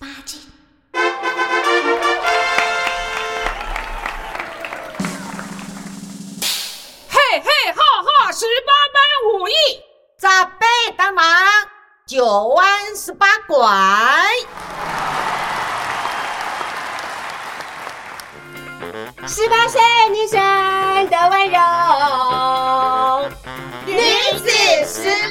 [0.00, 0.40] 八斤。
[7.10, 8.98] 嘿嘿哈哈，十八般
[9.34, 9.52] 武艺，
[10.18, 10.66] 长辈
[10.96, 11.22] 帮忙，
[12.06, 13.58] 九弯十八拐。
[19.26, 20.40] 十八岁女生
[21.10, 21.60] 的温柔，
[23.84, 24.00] 女
[24.38, 24.48] 子
[24.86, 25.30] 十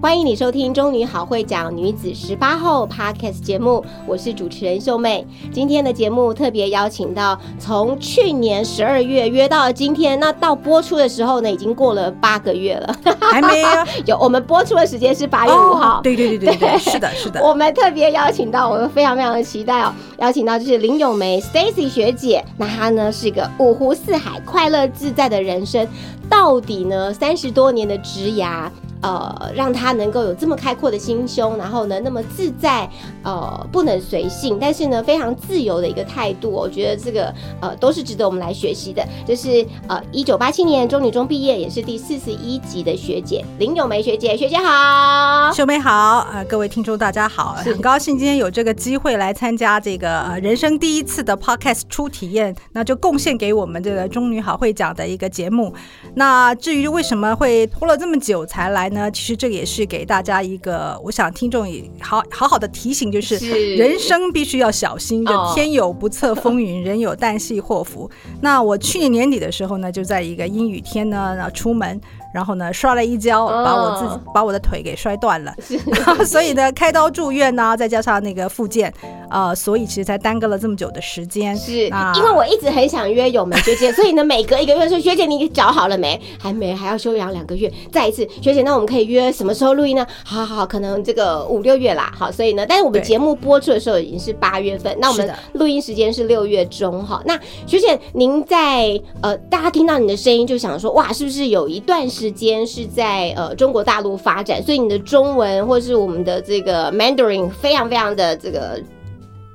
[0.00, 5.26] 欢迎你收听《中女好会讲女子十八后》Podcast 节目，我是主持人秀妹。
[5.52, 13.84] 今天的节目特别邀请到从去年十二月约到今天，那到播出的时候呢，已经过了八个月了，还没啊？
[14.06, 16.00] 有，我们播出的时间是八月五号。
[16.00, 17.42] 对对对对对，是的，是的。
[17.42, 25.84] 我们特别邀请到，我们非常非常的期待哦，邀请到就是林咏梅 Stacy 学姐，那她呢是一个五湖四海、快乐自在的人生，
[26.30, 28.70] 到底呢三十多年的职涯。
[29.00, 32.88] 呃，让他能够有这么开阔的心胸，然后呢，那么自在，
[33.22, 39.06] 呃，不能随性，但是呢，非常自由的一个态度，我觉得这个呃都是值得我们来学习的。
[39.24, 55.72] 就是呃，一九八七年中女中毕业，也是第四十一级的学姐林咏梅学姐，学姐好，秀梅好，呃，各位听众大家好，很高兴今天有这个机会来参加这个呃人生第一次的 podcast 初体验，那就贡献给我们这个中女好会讲的一个节目。
[56.14, 58.87] 那至于为什么会拖了这么久才来？
[58.90, 63.36] 呢，其实这个也是给大家一个，我想听众也好好好的提醒，就是
[63.76, 68.10] 人生必须要小心的，天有不测风云， 人有旦夕祸福。
[68.40, 72.00] 那我去年年底的时候呢，就在一个阴雨天呢，然后出门。
[72.32, 75.54] 然后呢，摔了一跤，把我自己把我的腿给摔断了，
[76.26, 78.92] 所以呢，开刀住院呢，再加上那个复健，
[79.30, 81.56] 呃，所以其实才耽搁了这么久的时间。
[81.56, 86.20] 是，因为我一直很想约咏梅学姐，所以呢，每隔一个月说学姐你脚好了没？
[86.38, 87.72] 还没，还要休养两个月。
[87.90, 90.06] 再一次，学姐，那我们可以约什么时候录音呢？
[90.24, 92.12] 好好好，可能这个五六月啦。
[92.14, 97.22] 好，所以呢，但是我们节目播出的时候已经是八月份，那我们录音时间是六月中哈。
[97.24, 102.08] 那学姐，您在呃，大家听到你的声音就想说，哇，是不是有一段？
[102.18, 108.82] 时间是在呃中国大陆发展，所以你的中文或是我们的这个 Mandarin 非常非常的这个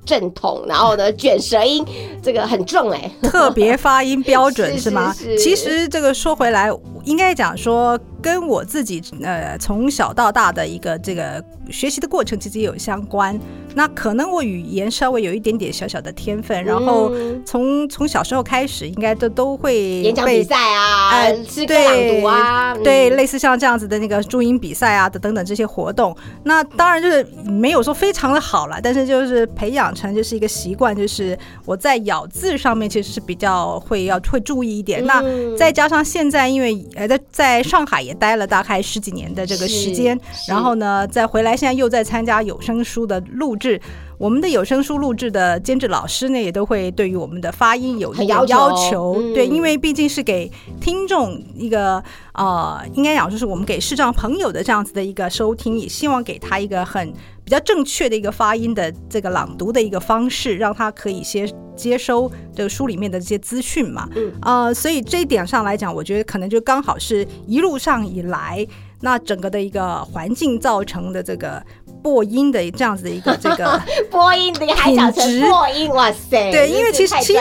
[0.05, 1.85] 正统，然后呢卷舌音
[2.21, 5.13] 这个很重哎，特别发音标准 是吗？
[5.37, 6.69] 其实这个说回来，
[7.03, 7.99] 应该讲说。
[8.23, 13.37] 跟我自己呃从小到大的一个这个学习的过程其实也有相关。
[13.75, 17.11] 那可能我语言稍微有一点点小小的天分，然后
[17.45, 26.15] 从从小时候开始，应该都都会演讲比赛啊，呃，诗歌朗读啊，对，类似像这样子的那个注音比赛啊的等等这些活动。
[26.43, 35.05] 那当然就是没有说非常的好了，但是就是培养成就是一个习惯，就是我在咬字上面其实是比较会要会注意一点。
[35.05, 35.21] 那
[35.57, 38.13] 再加上现在因为呃在在上海也。
[38.13, 40.17] 待了大概十几年的这个时间，
[40.47, 43.79] 然后呢，再回来，现在又在参加有声书的录制。
[44.17, 49.21] 我们的有声书录制的监制老师呢，也都会对于我们的发音有一个要求。
[49.33, 52.01] 对，因为毕竟是给听众一个
[52.33, 57.11] 呃，应该讲就是我们给视障朋友的这样子的一个收听，也希望给他一个很
[57.43, 64.07] 比较正确的一个发音的这个朗读的一个方式，让他可以先接收这个书里面的这些资讯嘛。
[64.15, 68.65] 嗯，呃，所以这一点上来讲，我觉得可能就刚好是一路上以来，
[69.01, 71.61] 那整个的一个环境造成的这个。
[72.03, 73.81] 播音的这样子的一个 这个
[74.11, 76.51] 播音的还讲成播音，哇塞！
[76.51, 77.33] 对，因为其实其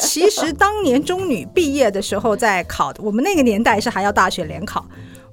[0.00, 4.84] 其实当年中女毕业的时候在考，我们那个年代是还要大学联考。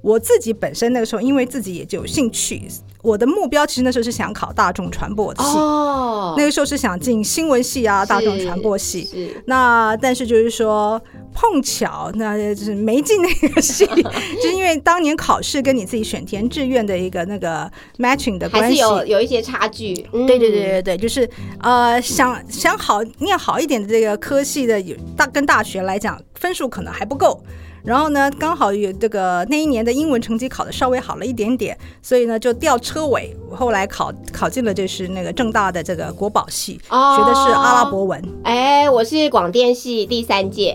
[0.04, 2.62] 我自己本身那个时候，因为自己也就有兴趣，
[3.00, 5.40] 我的目标其实那时候是想考大众传播系。
[5.42, 9.04] 哦，那个时候是想进新闻系啊，大众传播系。
[9.04, 9.42] 是。
[9.46, 11.00] 那但是就是说
[11.32, 13.86] 碰巧，那就是没进那个系，
[14.42, 19.94] 就是因为当年考试跟你自己选填志愿的一个那个 matching 的关系，有有一些差距。
[20.12, 21.26] 对对对对对，就是
[21.60, 27.42] 呃想想好念好一点的这个科系的，有大跟大学来讲分数可能还不够。
[27.84, 33.36] 然后呢，刚好有这个那一年的英文成绩考的稍微好了一点点，所以呢就吊车尾。
[33.54, 38.20] 后来考考进了就是那个正大的这个国宝系，学的是阿拉伯文。
[38.42, 40.74] 哎，我是广电系第三届，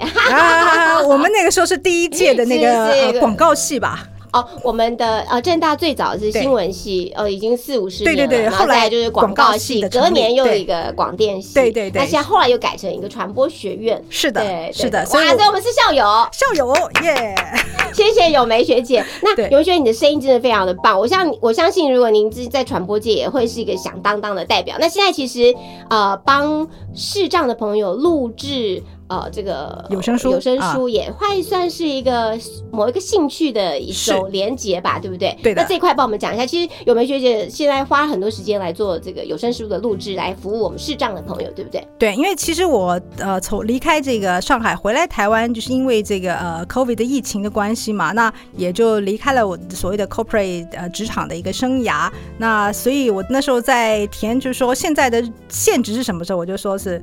[1.07, 4.07] 我们那个时候是第一届的那个 广告系吧。
[4.31, 14.03] 哦，我们的呃正大最早是新闻系，呃，已经四五十年了，然对对后来再就是广告系隔年又有一个广电系，对对对那现在后来又改成一个传播学院。
[14.09, 16.73] 是的对，，是的，哇，所以我们是校友，校友
[17.03, 17.35] 耶，
[17.93, 19.03] 谢谢咏梅学姐。
[19.23, 24.75] 那对咏梅学姐，你的声音真的非常的棒，我相我相信，如果您是在传播界，也会是一个响当当的代表。
[24.79, 25.55] 那现在其实
[25.89, 28.83] 呃，帮视障的朋友录制。
[29.09, 32.37] 呃，这个有声书有声啊书也会算是一个
[32.71, 35.35] 某一个兴趣的一种连结吧，对不对？
[35.41, 36.45] 对的那这一块帮我们讲一下。
[36.45, 41.85] 其实有梅学姐现在花很多时间来做这个有声书的录制，来服务我们视障的朋友，对不对？
[41.97, 52.11] 对，因为其实我呃从离开这个上海回来台湾，就是因为这个呃 COVID 的疫情的关系嘛，那也就离开了我所谓的 corporate 呃职场的一个生涯。
[52.37, 57.01] 那所以我那时候在填，就是说现在的现职是什么时候，我就说是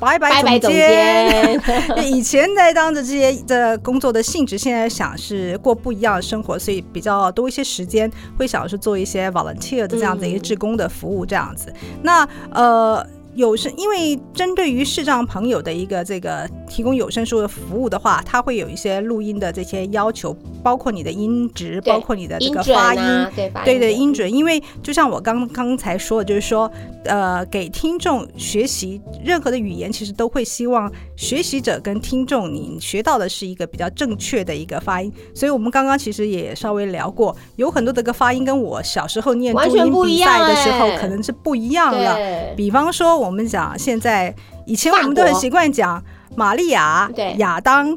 [0.00, 1.60] 拜拜总监，
[2.04, 11.72] 以前在当的这些的工作的性质，现在想是过不一样的生活，所以比较多一些时间会想是做一些 volunteer 的这样的一个志工的服务这样子。
[12.02, 13.06] 那呃。
[13.34, 23.50] 有声，因为针对于视障朋友的一个这个提供有声书的服务的话，它会有一些录音的这些要求，包括你的音质，包括你的这个发音，啊，对？
[23.64, 26.70] 对对，音准，因为就像我刚刚才说的，就是说，
[27.04, 35.12] 呃，给听众学习任何的语言，其实都会希望学习者跟听众你学到的是一个比较正确的一个发音。
[35.34, 42.16] 所以我们刚刚其实也稍微聊过，有很多的个发音跟我小时候念完注音比赛的时候哎可能是不一样了。
[42.56, 44.34] 比方说，我们讲现在
[44.66, 46.02] 以前我们都很习惯讲
[46.36, 47.96] 玛利亚、对亚当。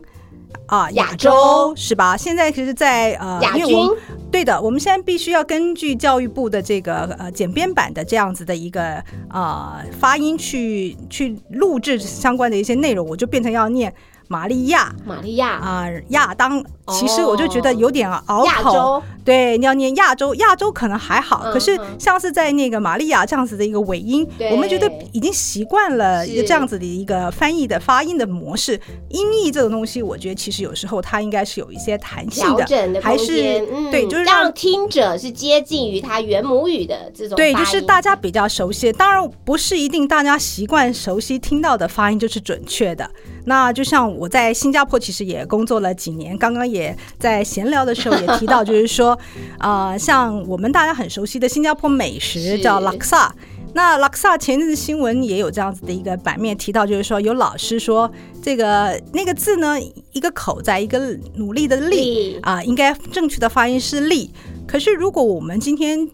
[0.67, 2.17] 啊，亚亚洲洲是吧？
[2.17, 13.93] 现在其实在，呃，亚因为我们军对的，我们现在必须要根据教育部的这个呃简编版的这样子的一个呃发音去去录制相关的一些内容，我就变成要念
[14.27, 16.63] 玛利亚玛利亚、啊、亚当。
[16.89, 28.79] 其实我就觉得有点拗口，对，你要念亚洲，亚洲可能还好，嗯可是嗯像是在那个玛利亚这样子的一个尾音对，我们觉得已经习惯了一个这样子的一个翻译的发音的模式。
[29.09, 38.93] 音译这种东西，我觉得其实有时候它应该是有一些弹性的，的还是，嗯对，就是让让听者是接近于他原母语的这种对，就是大家比较熟悉。
[38.93, 43.11] 当然不是一定大家习惯熟悉听到的发音就是准确的。
[43.47, 49.17] 那就像我在新加坡其实也工作了几年，刚刚也在闲聊的时候也提到，就是说，
[49.59, 53.33] 呃，像我们大家很熟悉的新加坡美食是叫拉克萨。
[53.73, 58.11] 那拉克萨前阵子新闻也有这样子的一个版面提到，就是说有老师说
[58.41, 59.77] 这个那个字呢，
[60.11, 64.31] 一个口在一个努力的力力啊、应该正确的发音是力。
[64.67, 66.05] 可是如果我们今天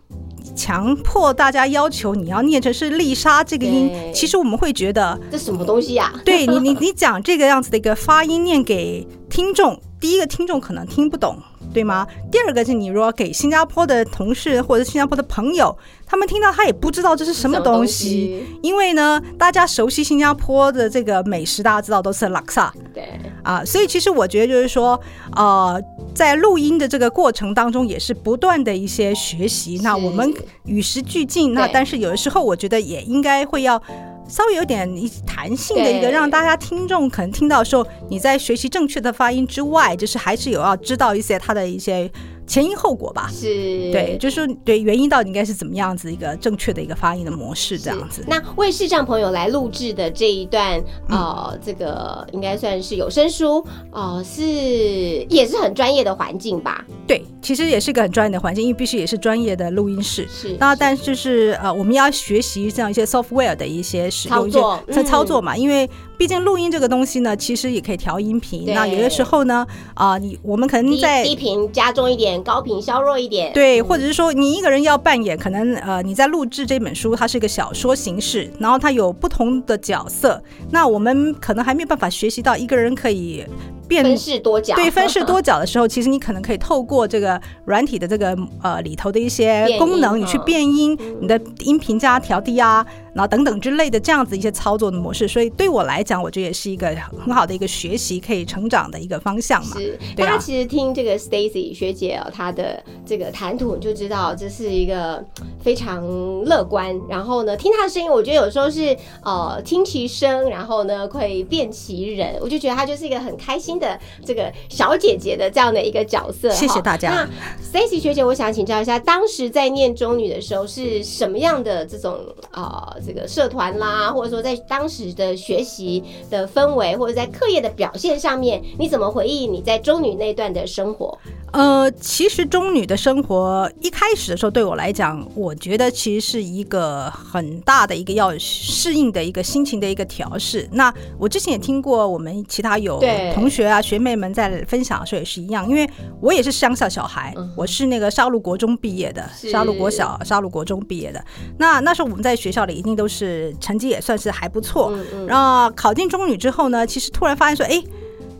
[0.55, 11.37] 强迫大家要求你要念成是丽莎这个音，其实我们会觉得，这什么东西呀、 对你你你讲这个样子的一个发音念给听众，第一个听众可能听不懂，
[11.73, 12.07] 对吗？
[12.31, 15.75] 第二个是你如果给新加坡的同事或者新加坡的朋友，
[16.05, 18.45] 他们听到他也不知道这是什么东西。
[18.61, 24.99] 因为呢，大家熟悉新加坡的这个美食，大家知道都是拉克萨，对，啊，所以其实我觉得就是说，
[25.35, 25.81] 呃，
[26.13, 29.79] 在录音的这个过程当中，也是不断的一些学习。
[29.83, 30.31] 那我们
[30.65, 33.81] 与时俱进，那但是有的时候我觉得也应该会要
[34.27, 42.09] 稍微有点一弹性的一个，让大家听众可能听到的时候，你在学习正确的发音之外，就是还是有要知道一些它的一些
[42.45, 43.29] 前因后果吧。
[43.31, 43.47] 是，
[43.91, 48.23] 对，就是说对原因到底应该是怎么样子一个正确的一个发音的模式，这样子。
[48.27, 50.79] 那为视障朋友来录制的这一段，
[51.09, 56.85] 嗯呃，这个应该算是有声书，呃，是也是很专业的环境吧？
[57.07, 60.27] 对，其实也是个很专业的环境，因为必须也是专业的录音室。
[60.29, 68.65] 是，那但是就是呃，我们要学习这样一些 software 的一些使用一些操作操作嘛，因为毕竟录音这个东西呢，其实也可以调音频。
[68.67, 80.41] 那有的时候呢，啊、你我们可能在低频加重一点，高频削弱一点，对，或者是说你一个人要扮演，可能呃你在录制这本书，它是一个小说形式，然后它有不同的角色，
[80.71, 83.43] 那我们可能还没有办法学习到一个人可以
[83.87, 95.27] 变分饰多角，对 分饰多角的时候，其实你可能可以透过这个软体的这个呃里头的一些功能，你去变音，你的音频加调低啊，然后等等之类的这样子一些操作的模式。
[95.27, 96.87] 所以对我来讲，我觉得也是一个
[97.25, 99.77] 很好的一个学习可以成长的一个方向嘛。
[99.77, 105.23] 是，大家其实听这个 Stacy 学姐哦，她的这个谈吐，你就知道这是一个
[105.63, 106.05] 非常
[106.43, 106.99] 乐观。
[107.07, 116.51] 然后呢，听她的声音，我觉得有时候是呃听其声，然后呢可以辨其人，我就觉得她就是一个很开心的这个小姐姐的这样的一个角色。
[116.51, 122.19] 谢谢大家那 Stacy 学姐，我想请教一下，当时在念中女的时候是什么样的这种
[122.51, 131.17] 呃这个社团啦，或者说在当时的学习的氛围，或者在课业的表现上面，你怎么回忆你在中女那段的生活？
[131.53, 140.67] 呃，其实中女的生活一开始的时候，对我来讲，我觉得其实是一个很大的一个要适应的一个心情的一个调试。
[140.71, 142.99] 那我之前也听过我们其他有
[143.35, 145.87] 同学啊学妹们在分享的时候也是一样，因为
[146.19, 151.23] 我也是乡下小孩，我是那个沙鹿国中毕业的，是沙鹿国小、沙鹿国中毕业的。
[151.59, 157.83] 那那时候我们在学校里一定都是成绩也算是还不错，嗯嗯，然后考进中女之后呢，其实突然发现说，哎。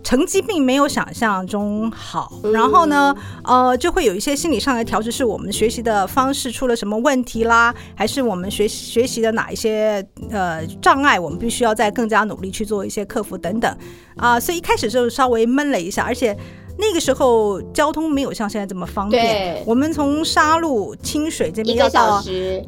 [0.03, 13.77] 成绩并没有想象中好，嗯然后呢，呃，就会有一些心理上的调试，是我们学习的方式出了什么问题啦，还是我们学习学习的哪一些呃障碍，我们必须要再更加努力去做一些克服等等
[14.15, 16.37] 啊、所以一开始就稍微闷了一下，而且。
[16.75, 22.19] 那个时候交通没有像现在这么方便，我们从沙鹿、清水这边要到，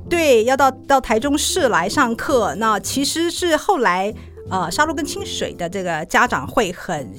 [0.07, 2.53] 对，要到到台中市来上课。
[2.59, 4.13] 那其实是后来
[4.49, 7.11] 呃，沙鹿跟清水的这个家长会很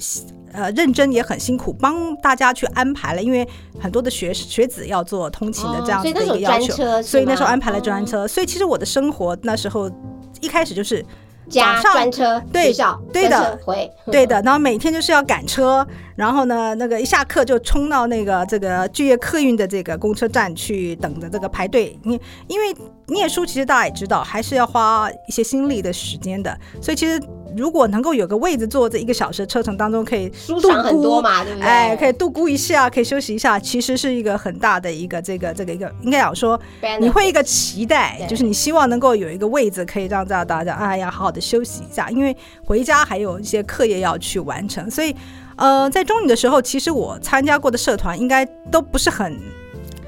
[0.53, 3.47] 呃认真，也很辛苦，帮大家去安排了，因为
[3.79, 8.27] 很多的学学子要做通勤的这样子的一个要求，所以那时候安排了专车。
[8.27, 9.91] 所以其实我的生活那时候
[10.39, 11.05] 一开始就是
[11.49, 12.73] 加上专车对，
[13.11, 15.85] 对的回，对的，然后每天就是要赶车，
[16.15, 21.97] 然后呢，那个一下课就冲到那个这个巨业客运的这个公车站去等着这个排队。
[22.03, 22.75] 你因为
[23.07, 26.57] 念书，其实大家也知道，还是要花一些心力的时间的。
[26.81, 27.21] 所以其实
[27.57, 31.21] 如果能够有个位置坐，这一个小时的车程当中可以度舒畅很多估。
[31.21, 31.67] 嘛，对不对？
[31.67, 36.59] 哎，可以度估一下，可以休息一下，其实是一个很大的一个这个这个一个，应该讲说，
[36.99, 45.15] 你会一个期待，就是你希望能够有一个位置可以让大大家哎呀好好的休息一下，因为回家还有一些课业要去完成，所以
[45.55, 49.35] 呃，在中女的时候，其实我参加过的社团应该都不是很。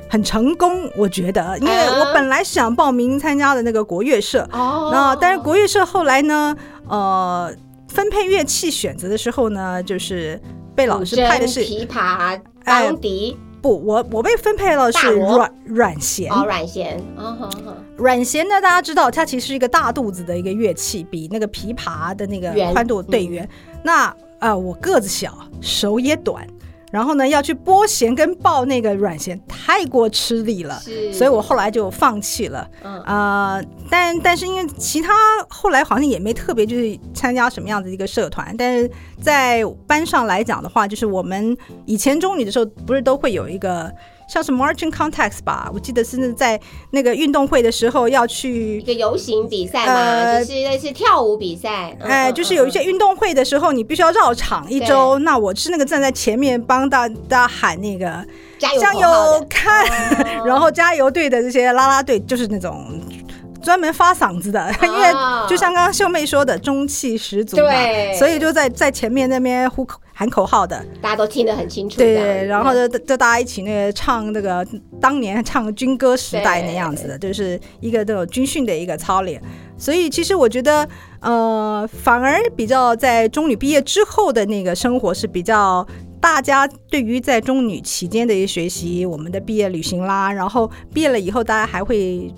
[0.09, 6.55] 很成功，我觉得，因为啊我本来是想报名参加的那个国乐社，哦，那但是国乐社后来呢，
[6.87, 7.53] 呃，
[7.87, 10.41] 分配乐器选择的时候呢，就是
[10.75, 17.49] 被老师派的是琵琶、哎钢笛、不，我我被分配了是软软弦，哦，软弦，哦
[17.97, 23.29] 软弦呢，大家知道它其实是一个大肚子的一个乐器，比那个琵琶的那个宽度对嗯。
[23.29, 23.49] 圆。
[23.83, 26.47] 那呃，我个子小，手也短，
[26.91, 30.81] 然后呢要去拨弦跟抱那个软弦，太过吃力了。
[31.13, 35.13] 所以我后来就放弃了，嗯呃，但但是因为其他
[35.49, 38.89] 后来好像也没特别就是参加什么样的一个社团，但是
[39.21, 41.55] 在班上来讲的话，就是我们
[41.85, 43.91] 以前中女的时候不是都会有一个
[44.29, 46.59] 像是 marching context 吧，我记得是在
[46.91, 48.83] 那个运动会的时候要去一。
[48.83, 55.17] 个游行比赛嘛，呃就是类似跳舞比赛，嗯哎，嗯就是有一些嗯运动会的时候，你必须要绕场一周。
[55.19, 58.23] 那我是那个站在前面帮大大家喊那个
[58.59, 62.85] 加油看，哦 然后加油队的这些啦啦队就是那种
[63.61, 68.13] 专门发嗓子的，因为啊就像刚刚秀妹说的，中气十足嘛，对。
[68.17, 74.65] 所以就在在前面那边呼口喊口号的，大家都听得很清楚，对，然后就就大家一起那个唱那个
[74.99, 79.41] 当年唱军歌时代那样子的，就是一个这种军训的一个操练。
[79.77, 80.87] 所以其实我觉得，
[81.21, 85.85] 呃，反而比较在中女毕业之后的那个生活是比较。
[86.21, 92.29] 大家对于在中女期间的一些学习，我们的毕业旅行啦，然后毕业了以后，大家还会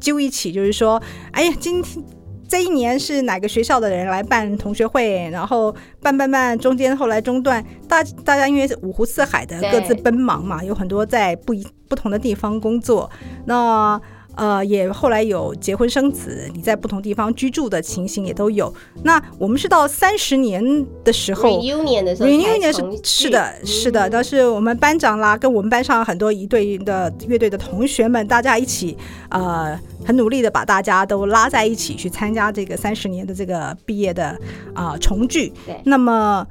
[0.00, 2.04] 揪一起，就是说，哎呀，今天
[2.48, 13.08] 这一年是哪个学校的人来办同学会，然后办办办，中间后来中断，大大家因为是五湖四海的各自奔忙嘛，有很多在不一不同的地方工作，
[13.44, 14.00] 那。
[14.36, 18.72] 呃，也后来有结婚生子，你在不同地方居住的情形也都有。
[19.02, 28.96] 那我们是到三十年的时候 reunion 的时候才 reunion，是是的，嗯是的，但是我们班长啦，跟我们班上很多一队的乐队的同学们，大家一起
[29.30, 34.38] 呃很努力的把大家都拉在一起去参加这个三十年的这个毕业的
[34.74, 35.80] 啊、重聚对。
[35.84, 36.46] 那么。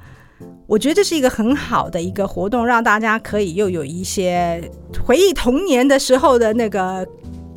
[0.68, 4.64] 我觉得这是一个很好的一个活动，让大家可以又有一些
[5.04, 7.06] 回忆童年的时候的那个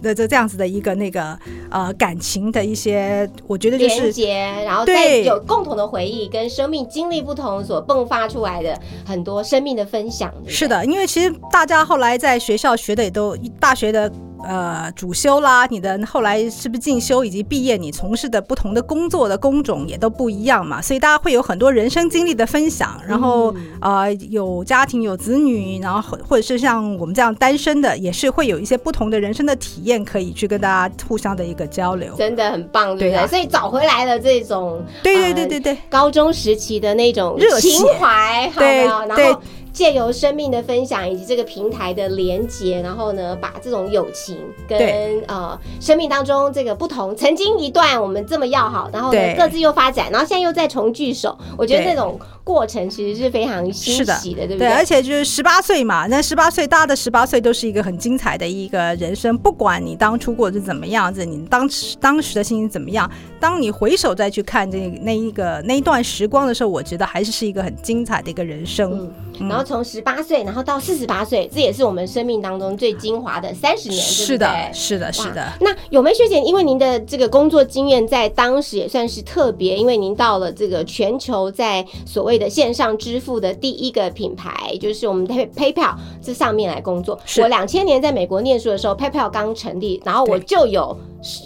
[0.02, 1.38] 的这这样子的一个那个
[1.70, 10.30] 呃感情的一些，我觉得就是连接，然后再对有共同的回忆，跟生命经历不同所迸发出来的很多生命的分享。
[10.42, 14.10] 对对是，的，因为其实大家后来在学校学的也都大学的
[14.44, 32.14] 呃主修啦，你的后来是不是进修以及毕业，你从事的不同的工作的工种也都不一样嘛，所以大家会有很多人生经历的分享，然后、嗯呃有家庭有子女，然后或或者是像我们这样单身的，也是会有一些不同的人生的体验可以去跟大家互相的一个交流。
[32.16, 33.10] 真的很棒，对不对？
[33.10, 35.78] 对啊所以找回来了这种对对呃对对对。
[35.88, 39.40] 高中时期的那种热情怀，好对不好然对后
[39.72, 44.36] 借由生命的分享以及这个平台的连接，然后呢，把这种友情
[44.68, 44.78] 跟
[45.26, 54.68] 呃生命当中这个不同，曾经一段我们这么要好，然后呢各自又发展，然后现在又再重聚首，我觉得对那种过程其实是非常欣喜的，对不对，对？
[54.68, 63.10] 而且就是十八岁嘛，那十八岁大家的十八岁都是一个很精彩的一个人生，不管你当初过得是怎么样子，你当时当时的心情怎么样，
[63.40, 69.10] 当你回首再去看这那一个那一段时光的时候，我觉得还是是一个很精彩的一个人生。
[69.38, 75.52] 嗯，然后从十八岁，然后到四十八岁，这也是我们生命当中最精华的三十年，是的，是的，是的。
[75.60, 87.18] 那有梅学姐，因为您的这个工作经验在当时也算是特别，因为您到了这个全球在所谓的线上支付的第一个品牌，就是我们的 PayPal 这上面来工作。
[87.24, 90.96] 是我两千年在美国念书的时候，PayPal 刚成立，然后我就有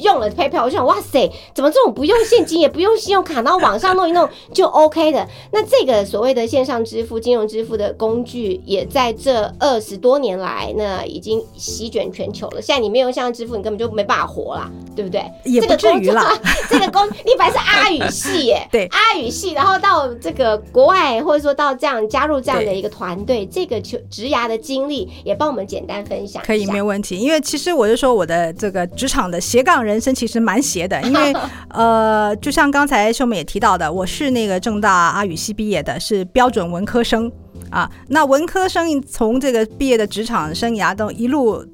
[0.02, 5.26] 用了 PayPal，我就想哇塞，怎么这种不用现金也不用信用卡，然后网上弄一弄就 OK 的？
[5.52, 12.62] 那这个所谓的线上支付、金融支付的工具，也在这二十多年来，那已经席卷全球了。
[12.62, 15.24] 现在你没有线上支付，你根本就没办法活了，对不对？
[15.44, 16.24] 也这个工不至于啦。
[16.68, 26.42] 这个工，你本来是阿语系耶， 对阿语系，然后到这个国外，或者说到这样加入这样的一个团队，这个求职涯的经历，也帮我们简单分享。
[26.44, 27.18] 可以，没有问题。
[27.18, 31.34] 因为其实我就说我的这个职场的斜杠人生其实蛮斜的，因为
[31.70, 37.30] 呃，就像刚才秀美也提到的，我是那个正大阿语系毕业的，是标准文科生
[37.70, 37.90] 啊。
[38.08, 41.64] 那文科生从这个毕业的职场生涯都一路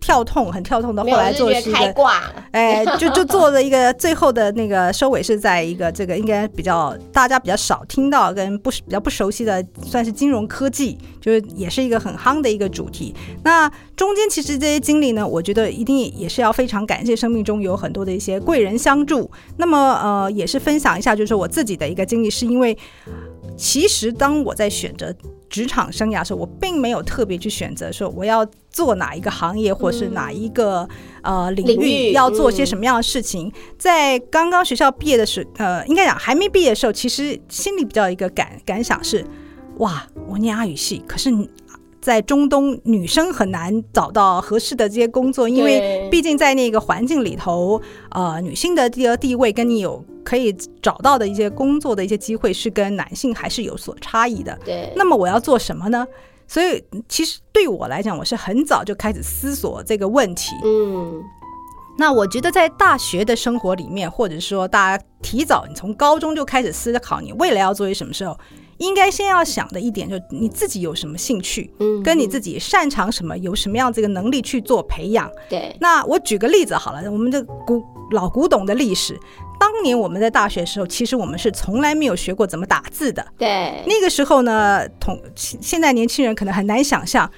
[0.00, 1.92] 跳痛，很跳痛的，后，来做是一个。
[1.92, 2.20] 挂。
[2.50, 13.14] 哎，就就做了一个最后的那个收尾是在一个这个应该比较大家比较少听到跟不比较不熟悉的，算是金融科技，就是也是一个很夯的一个主题。
[13.44, 19.30] 那中间其实这些经历呢，我觉得一定也是要非常感谢生命中有很多的一些贵人相助。
[19.56, 22.76] 那么呃，也是分享一下，就是我自己的一个经历，是因为
[23.56, 25.14] 其实当我在选择
[25.48, 30.88] 职场生涯的时候，我并没有特别去选择说我要做哪一个行业，或是哪一个、
[31.22, 33.52] 呃领领域域要做些嗯什么样的事情。
[33.78, 39.24] 在刚刚学校毕业的时候，呃，应该讲还没毕业的时候，其实心里比较一个感感想是，
[39.78, 41.48] 哇，我念阿语系，可是你
[42.02, 47.80] 在中东女生很难找到合适的这些工作，因为毕竟在那个环境里头，
[48.10, 54.58] 呃，女性的地地位跟你有可以找到的一些工作的一些机会是跟男性还是有所差异的。
[54.64, 56.04] 对，那么我要做什么呢？
[56.48, 60.56] 所以其实对我来讲，我是很早就开始思索这个问题。
[60.64, 61.22] 嗯，
[61.96, 68.36] 那我觉得在大学的生活里面，或者说大家提早你从高中就开始思考你未来要做些什么时候，
[68.82, 75.30] 应该先要想的一点就是你自己有什么兴趣，嗯跟你自己擅长什么，有什么样这个能力去做培养。
[75.48, 79.18] 对，那我举个例子好了，我们的古老古董的历史，
[79.58, 83.24] 当年我们在大学的时候，其实我们是从来没有学过怎么打字的。
[83.38, 87.30] 对，那个时候呢，同现现在年轻人可能很难想象，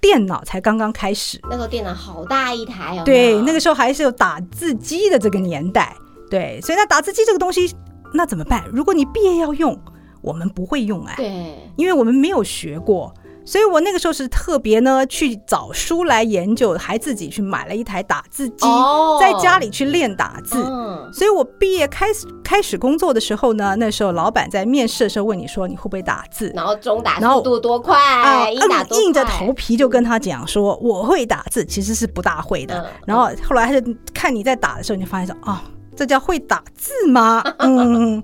[0.00, 1.38] 电脑才刚刚开始。
[1.50, 3.02] 那时候电脑好大一台哦。
[3.04, 5.94] 对，那个时候还是有打字机的这个年代。
[6.30, 7.72] 对，所以那打字机这个东西，
[8.14, 8.64] 那怎么办？
[8.72, 9.78] 如果你毕业要用，
[10.26, 13.14] 我们不会用哎，对，因为我们没有学过。
[13.48, 20.60] 所以我那个时候是特别呢去找书来研究，还自己去买了一台打字机，哦在家里去练打字。
[20.66, 32.80] 嗯，所以我毕业开始开始工作的时候呢，那时候老板在面试的时候问你说你会不会打字，然后中打然后速度多快，啊，硬打，硬着头皮就跟他讲说我会打字，其实是不大会的。
[32.80, 35.56] 嗯然后后来他就看你在打的时候，你就发现说哦，
[35.94, 37.40] 这叫会打字吗？
[37.60, 38.20] 嗯，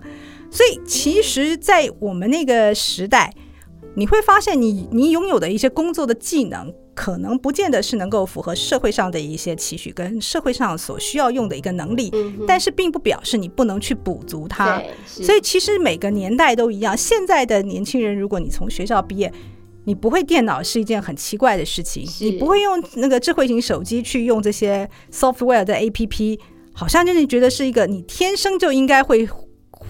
[0.53, 3.35] 所以其实，在我们那个时代，
[3.97, 6.73] 你会发现你你拥有的一些工作的技能。
[6.95, 14.77] 可能不见得是能够符合社会上的一些期许跟社会上所需要用的一个能力，嗯但是并不表示你不能去补足它。
[14.79, 14.91] 对，
[15.25, 16.95] 所以其实每个年代都一样。
[16.95, 19.33] 现在的年轻人，如果你从学校毕业，
[19.85, 26.39] 你不会电脑是一件很奇怪的事情，你不会用那个智慧型手机去用这些 software 的 APP，
[26.75, 29.27] 好像就是觉得是一个你天生就应该会。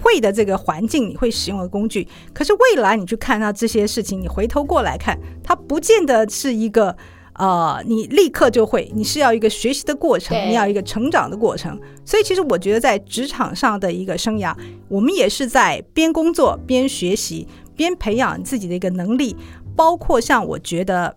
[0.03, 6.95] 会的这个环境，你会使用的工具，可是未来你去看到这些事情，你回头过来看，它不见得是一个
[7.35, 11.79] 呃，你立刻就会，你是要一个学习的过程，你要一个成长的过程。
[12.03, 14.53] 所以其实我觉得在职场上的一个生涯，
[14.89, 19.35] 我们也是在边工作边学习，边培养自己的一个能力，
[19.75, 21.15] 包括像我觉得。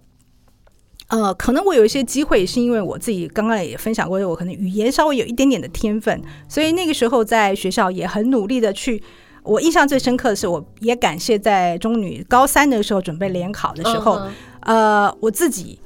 [1.08, 9.02] 呃，可能我有一些机会，是因为我自己刚刚也分享过，我可能语言稍微有一点点的天分，所以那个时候在学校也很努力的去。
[9.44, 14.20] 我印象最深刻的是，我也感谢在中女高三的时候准备联考的时候，
[14.60, 15.78] 呃，我自己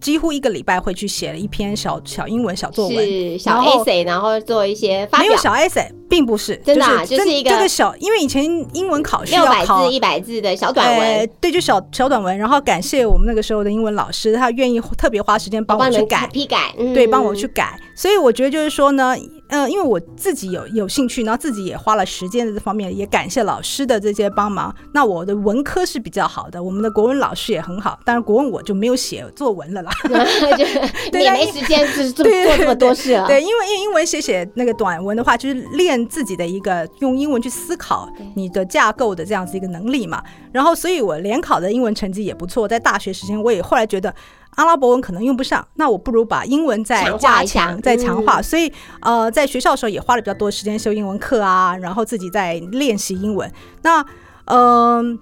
[0.00, 16.92] 几乎一个礼拜会去写了一篇小小英文小作文，是小 essay，然后做一些发表，没有小 essay，并不是，真的啊就是就是一个这个小，因为以前英文考试六百要考字、一百字的小短呃文，对，就小小短文，然后感谢我们那个时候的英文老师，他愿意特别花时间帮我去改，批改，嗯。
[16.92, 17.78] 对，帮我去改。
[17.96, 19.16] 所以我觉得就是说呢，
[19.54, 24.74] 呃，因为我自己有有兴趣，然后自己也花了时间在这方面，也感谢老师的这些帮忙。
[24.92, 29.92] 那我的文科是比较好的，我们的国文老师也很好，当然国文我就没有写作文了啦。
[30.58, 30.64] 就
[31.12, 33.28] 对没时间就是 做做这么多事了。
[33.28, 40.20] 对，因为因为英文写写那个短文的话，就是练自己的一个用英文去思考你的架构的这样子一个能力嘛。
[40.50, 42.66] 然后，所以我联考的英文成绩也不错。
[42.66, 44.12] 在大学时间，我也后来觉得
[44.56, 48.40] 阿拉伯文可能用不上，那我不如把英文再加强、再强化。
[48.40, 53.50] 嗯所以，呃，在学校的时候也花了比较多时间修英文课啊，然后自己在练习英文。
[53.82, 54.04] 那，
[54.46, 55.18] 嗯、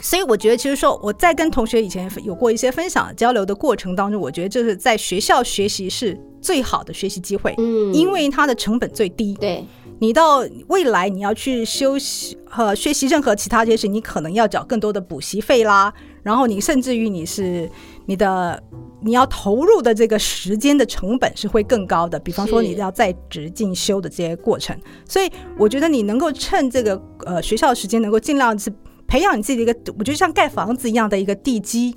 [0.00, 9.34] 所以我觉得，其实说我在跟同学以前有过一些分享交流的过程当中，我觉得就是在学校学习是最好的学习机会，嗯因为它的成本最低。
[9.34, 9.64] 对
[10.00, 17.70] 你到未来你要去修习和学习任何其他这些事，你可能要缴更多的补习费啦，然后你甚至于你是
[18.06, 18.62] 你的
[19.02, 24.74] 你要投入的这个时间的成本是会更高的，比方说你要在职进修的这些过程，
[25.06, 28.72] 所以我觉得你能够趁这个呃学校的时间，能够尽量是
[29.06, 31.94] 培养你自己的一个，我觉得像盖房子一样的一个地基，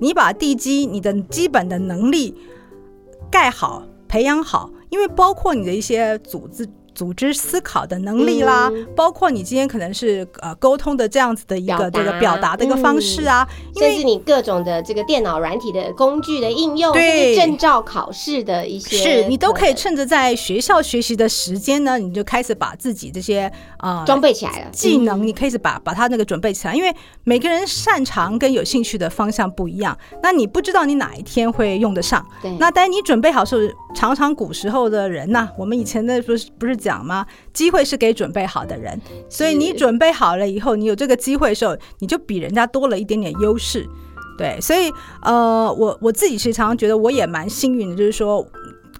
[0.00, 2.34] 你把地基你的基本的能力
[3.30, 6.68] 盖好、培养好，因为包括你的一些组织。
[6.96, 8.86] 组织思考的能力啦，嗯。
[8.96, 17.36] 包括你今天可能是呃沟通的这样子的一个这个表达的一个方式啊，甚至你各种的这个电脑软体的工具的应用，对。
[17.36, 23.42] 证照考试的一些，是你都可以趁着在学校学习的时间呢，你就开始把自己这些
[23.76, 24.70] 啊、呃装备起来了。
[24.72, 25.26] 技能，嗯。
[25.26, 26.90] 你可以是把把它那个准备起来，因为
[27.24, 32.26] 每个人擅长跟有兴趣的方向不一样，那你不知道你哪一天会用得上。
[32.40, 37.26] 对，那当然你准备好是常常古时候的人呐、我们以前的不是不是讲吗？
[37.52, 43.84] 机会是给准备好的人，所以你准备好了以后，你有这个机会的时候，你就比人家多了一点点优势。
[44.38, 48.46] 对，所以呃，我我自己其实常常觉得我也蛮幸运的，就是说，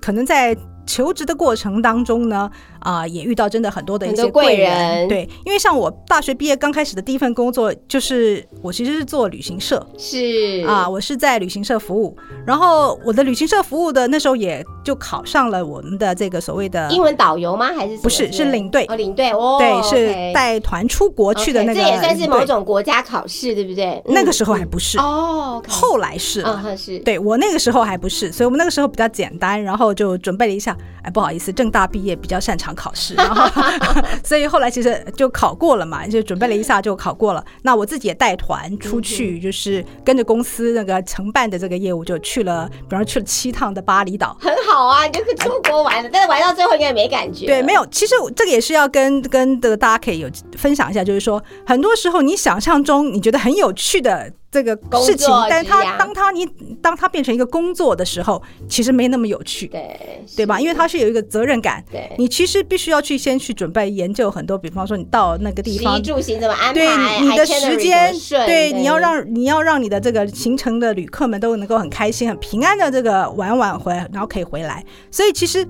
[0.01, 4.71] 可能在求职的过程当中呢，啊、也遇到真的很多的一些贵人。
[4.71, 5.09] 人。
[5.09, 10.65] 对，因为像我大学毕业刚开始的第一份工作，就是我其实是做旅行社，是。
[10.67, 17.73] 啊，，我是在旅行社服务，然后我的旅行社服务的那时候也就考上了我们的这个所谓的英文导游吗？
[17.77, 18.47] 还是不是是。
[18.47, 18.85] 领队。
[18.89, 19.31] 哦，领队。
[19.33, 24.01] 哦，对，是带团出国去的那个这也算是某种国家考试，对不对？
[24.07, 26.43] 那个时候嗯还不是，哦后来是。
[26.43, 26.63] 了。
[26.65, 30.76] 嗯是，对我那个时候还不是，所以我们那个时候比较简单，然后就准备了一下。
[31.03, 33.63] 哎，不好意思，正大毕业比较擅长考试，然后
[34.25, 37.45] 所以后来其实就考过了嘛，就准备了一下就考过了。
[37.63, 44.37] 那我自己也带团出嗯去，就是跟着公司那个承办的这个业务，就去了，比方说去了七趟的巴厘岛。
[44.41, 47.47] 很好啊，你就是出国玩的，但是玩到最后应该没感觉。
[47.47, 47.87] 对，没有。
[47.87, 56.47] 其实这个也是要跟跟这个大家可以有分享一下，就是说，很多时候你想象中你觉得很有趣的这个事情，但是职涯它当他你
[56.81, 60.59] 当他变成一个工作的时候，其实没那么有趣，对对吧？
[60.59, 66.03] 因为他是有一个责任感，对你其实必须要去先去准备研究很多，比方说你到那个地方衣。
[66.03, 68.15] 住行怎么安排，对你的时间
[68.47, 74.83] 对你要让你要让你的这个行程的旅客们都能够很开心、很平安的这个玩完回来，然后可以回来。
[75.11, 75.67] 所以其实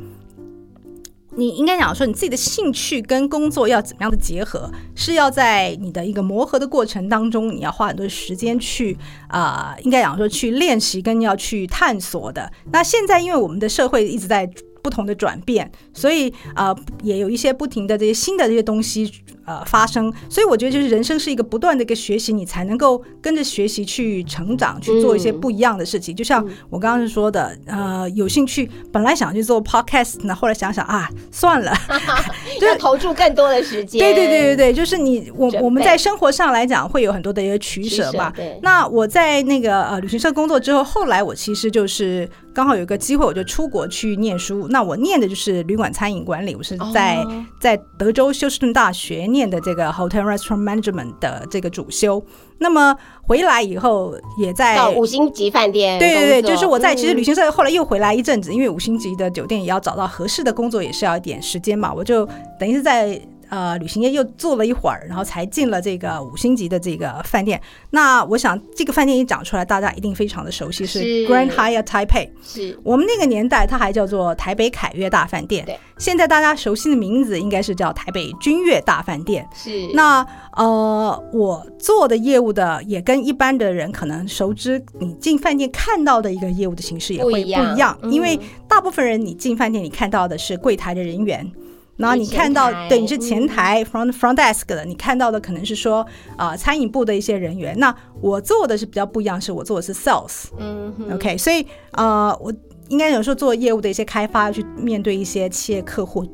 [1.36, 8.96] 你应该讲说，你自己的兴趣跟工作要怎么样的结合，是要在你的一个磨合的过程当中，你要花很多时间去
[9.28, 12.50] 啊、应该讲说去练习跟要去探索的。
[12.72, 14.50] 那现在因为我们的社会一直在
[14.82, 19.12] 不同的转变，所以啊也有一些不停的这些新的这些东西
[19.46, 26.14] 呃发生，所以我觉得就是人生是一个不断的一个学习，你才能够跟着学习去成长，去做一些嗯不一样的事情。
[26.14, 31.72] 就像我刚刚是说的，呃， 有兴趣本来想去做 podcast 呢，后来想想啊，算了。
[32.60, 34.00] 就是投注更多的时间。
[34.00, 38.32] 对对对对对，就是你我我们在生活上来讲会有很多的一个取舍吧。
[38.62, 44.66] 那我在那个呃旅行社工作之后，后来我其实就是刚好有一个机会，我就出国去念书。
[44.70, 52.24] 那我念的就是旅馆餐饮管理，我是在、哦在德州休斯顿大学念的这个 Hotel Restaurant Management 的这个主修。
[52.58, 61.92] 那么回来以后也在到五星级饭店对对对，就是我在其实旅嗯行社后来又回来一阵子，因为五星级的酒店也要找到合适的工作，也是要一点时间嘛。
[61.92, 62.26] 我就
[62.58, 67.60] 等于是在呃旅行业又坐了一会儿，然后才进了这个五星级的这个饭店。
[67.90, 72.28] 那我想这个饭店一讲出来，大家一定非常的熟悉，是是 Grand Hyatt Taipei。
[72.42, 75.64] 是我们那个年代，它还叫做台北凯悦大饭店。
[75.64, 79.46] 对，现在大家熟悉的名字应该是叫台北君悦大饭店。
[79.54, 91.50] 是那呃，我做的业务的也跟一般的人可能熟知，你进饭店看到的一个业务的形式也会不一样因为大部分人你进饭店你看到的是柜台的人员。
[91.96, 93.46] 然后你看到台，对，你是前嗯。
[93.46, 96.06] 台 front front desk 的，你看到的可能是说，
[96.36, 97.78] 啊餐饮部的一些人员。
[97.78, 102.52] 那我做的是比较不一样，是我做的是 sales，嗯 OK，所以呃，我
[102.88, 106.24] 应该有时候做业务的一些开发，去面对一些企业客户。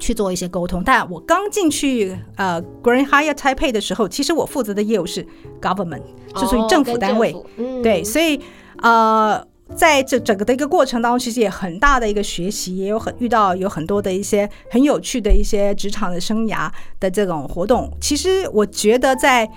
[0.00, 5.26] 去做一些沟通，但我刚进去呃 Green Hire Taipei 的时候，其实我负责的业务是
[5.60, 6.04] government，
[6.36, 7.82] 是属于政府单位，嗯。
[7.82, 8.40] 对，所以
[8.80, 9.44] 呃，
[9.76, 17.90] 在这整个的一个过程当中，其实也很大的一个学习，也有很遇到有很多的一些很有趣的一些职场的生涯的这种活动。
[18.00, 19.48] 其实我觉得在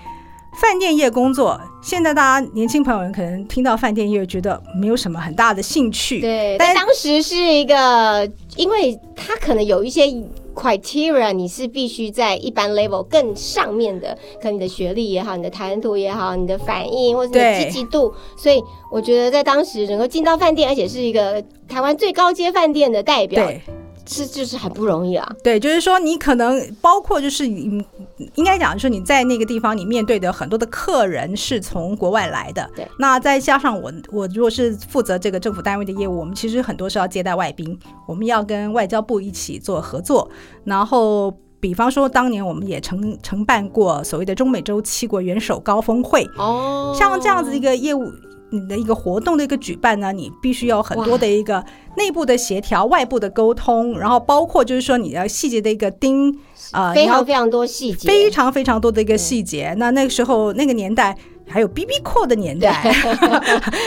[0.60, 10.06] 饭店业工作，现在大家年轻朋友们可能听到饭店业觉得没有什么很大的兴趣，对，但但当时是一个，因为他可能有一些
[10.54, 23.50] criteria，你是必须在一般 level 更上面的，可能你的学历也好，你的谈吐也好，你的反应或者你的积极度，所以我觉得在当时能够进到饭店，而且是一个台湾最高阶饭店的代表，
[24.04, 24.14] 对。
[24.14, 25.30] 是就是很不容易啊。
[25.42, 27.84] 对，就是说你可能包括就是你
[28.34, 32.86] 应该讲说你在那个地方你面对的很多的客人是从国外来的，对。
[32.98, 40.30] 那再加上我我如果是负责这个政府单位的业务，我们其实很多是要接待外宾，我们要跟外交部一起做合作，
[40.64, 41.36] 然后。
[41.62, 48.10] 比方说，当年我们也承承办过所谓的中美洲七国元首高峰会，哦像这样子一个业务。
[48.52, 51.64] 你的一个活动的一个举办呢，你必须要有很多的一个
[51.96, 56.38] 内部的协调、外部的沟通，然后包括就是说你的细节的一个盯，
[56.72, 59.74] 呃，非常非常多细节，非常非常多的一个细节。
[59.78, 61.16] 那那个时候那个年代
[61.48, 62.94] 还有 B B call 的年代，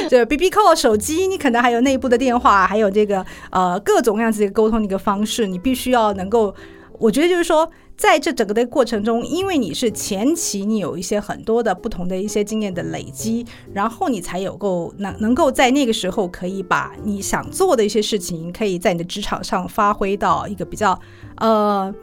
[0.09, 6.53] 就 B B call 手机，你可能还有内部的电话，还有这个呃各种各样子的沟通的一个方式，你必须要能够，
[6.97, 7.69] 我觉得就是说。
[7.97, 20.99] 在这整个的过程中，因为你是前期你有一些很多的不同的一些经验的累积，然后你才有够能能够在那个时候可以把你想做的一些事情，可以在你的职场上发挥到一个比较
[21.37, 21.93] 呃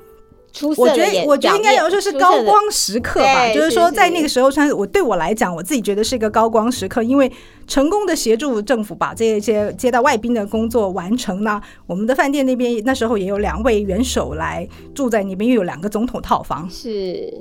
[0.53, 7.33] 出色的我觉得，我觉得应该有说是高光时刻吧，就是说在那个时候，算是我对我来讲，我自己觉得是一个高光时刻，因为
[7.67, 11.61] 成功的协助政府把这些接待外宾的工作完成呢。
[11.87, 16.69] 我们的饭店那边那时候也有两位元首来住在那边，又有两个总统套房。
[16.71, 17.33] 是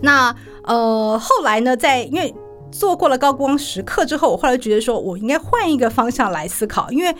[0.00, 2.34] 那呃，后来呢，在因为
[2.72, 7.14] 做过了高光时刻之后，我后来觉得说我应该换一个方向来思考，因为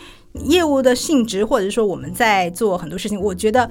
[0.45, 3.69] 业务的性质，或者说我们在做很多事情，我觉得。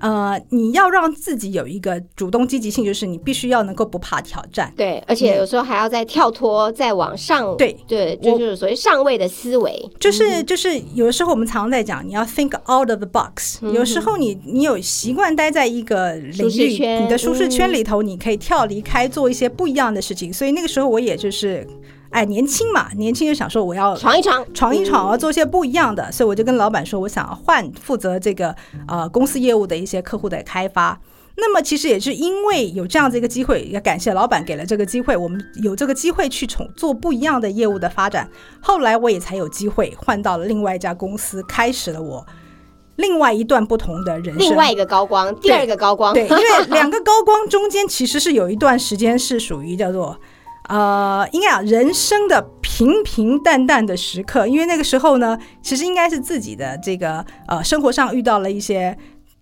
[0.00, 4.72] 呃，你要让自己有一个主动积极性，就是你必须要能够不怕挑战。
[4.76, 7.76] 对，而且有时候还要再跳脱，再往上，对。
[7.86, 20.32] 对，就是所谓上位的思维，就是就是，有的时候我们常常在讲，你要 think out of the box、有时候你你有习惯待在一个领域，圈你的舒适圈里头，你可以跳离开，做一些不一样的事情。
[20.32, 21.66] 所以那个时候我也就是，
[22.10, 28.54] 哎，年轻嘛，年轻就想说我要闯一闯，闯一闯，我要嗯做些不一样的，所以我就跟老板说，我想要换负责这个
[28.88, 31.00] 呃公司业务的一些客户的开发。
[31.36, 38.28] 那么其实也是因为有这样子一个机会，也感谢老板给了这个机会，我们有这个机会去从做不一样的业务的发展。
[38.60, 42.26] 后来我也才有机会换到了另外一家公司，开始了我
[42.96, 44.38] 另外一段不同的人生。
[44.38, 50.18] 另外一个高光，第二个高光，对，因为两个高光中间其实是有一段时间是属于叫做。
[50.70, 58.96] 呃，应该啊人生的平平淡淡的时刻，因为那个时候呢，其实应该是自己的这个呃生活上遇到了一些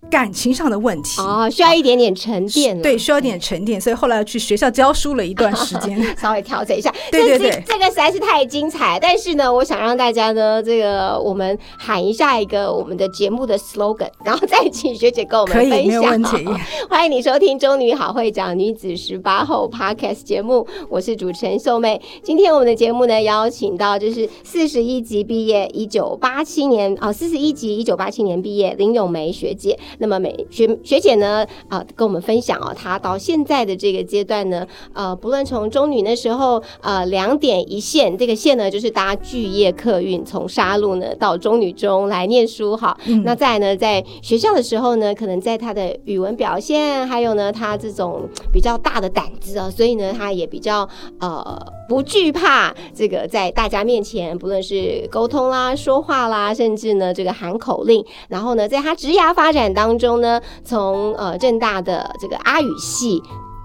[0.09, 6.01] 感情上的问题，哦，需要一点点沉淀了，对，需要一点沉淀，所以后来去学校教书了一段时间。
[6.17, 6.91] 稍微调整一下。
[7.11, 8.97] 对对对这个实在是太精彩。
[8.99, 15.87] 但是呢，我想让大家呢，这个我们喊一下一个我们的节目的 slogan，然后再请学姐跟我们可以分享。
[15.87, 16.47] 没有问题。
[16.89, 22.01] 欢迎你收听《中女好会长女子十八后》Podcast 节目，我是主持人秀妹。
[22.23, 29.77] 今天我们的节目呢，邀请到就是四十一级毕业，一九八七年哦，四十一级一九八七年毕业林咏梅学姐。
[29.97, 42.97] 那么美学学姐呢，啊、跟我们分享哦，她到现在的这个阶段呢，呃，不论从中女那时候，呃，两点一线，这个线呢就是搭巨业客运从沙鹿呢到中女中来念书哈。
[43.23, 50.87] 那再来呢，在学校的时候呢，可能在她的语文表现，还有呢，她这种比较大的胆子啊，所以呢，她也比较
[51.19, 58.03] 呃不惧怕这个在大家面前，不论是沟通啦、说话啦，甚至呢这个喊口令。
[58.27, 63.21] 然后呢，在她职涯发展当中呢，从呃正大的这个阿语系。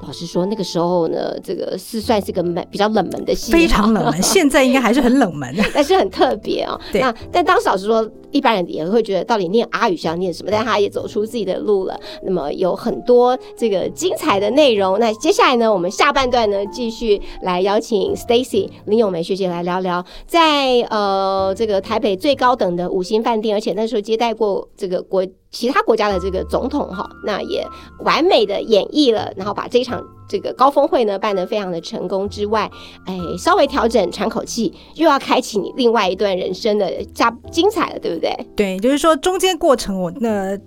[0.07, 4.23] 老实说，那个时候呢，这个是算是个门比较冷门的系，非常冷门。
[4.23, 6.79] 现在应该还是很冷门的， 但是很特别哦。
[6.93, 11.99] 对那但当时老实说，一般人也会觉得到底念阿语是要念什么，但他也走出自己的路了。
[12.25, 14.99] 那么有很多这个精彩的内容。
[14.99, 27.65] 那接下来呢，我们下半段呢，继续来邀请 Stacy 林咏梅学姐来聊聊，在呃这个台北最高等的五星饭店，而且那时候接待过这个国其他国家的这个总统哈，那也
[28.01, 32.69] 完美的演绎了，然后把这一场这个高峰会呢办得非常的成功之外，
[33.07, 38.37] 哎，稍微调整喘口气，又要开启你另外一段人生的加精彩了，对不对？
[38.57, 40.59] 对，就是说中间过程我那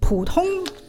[0.00, 0.44] 普通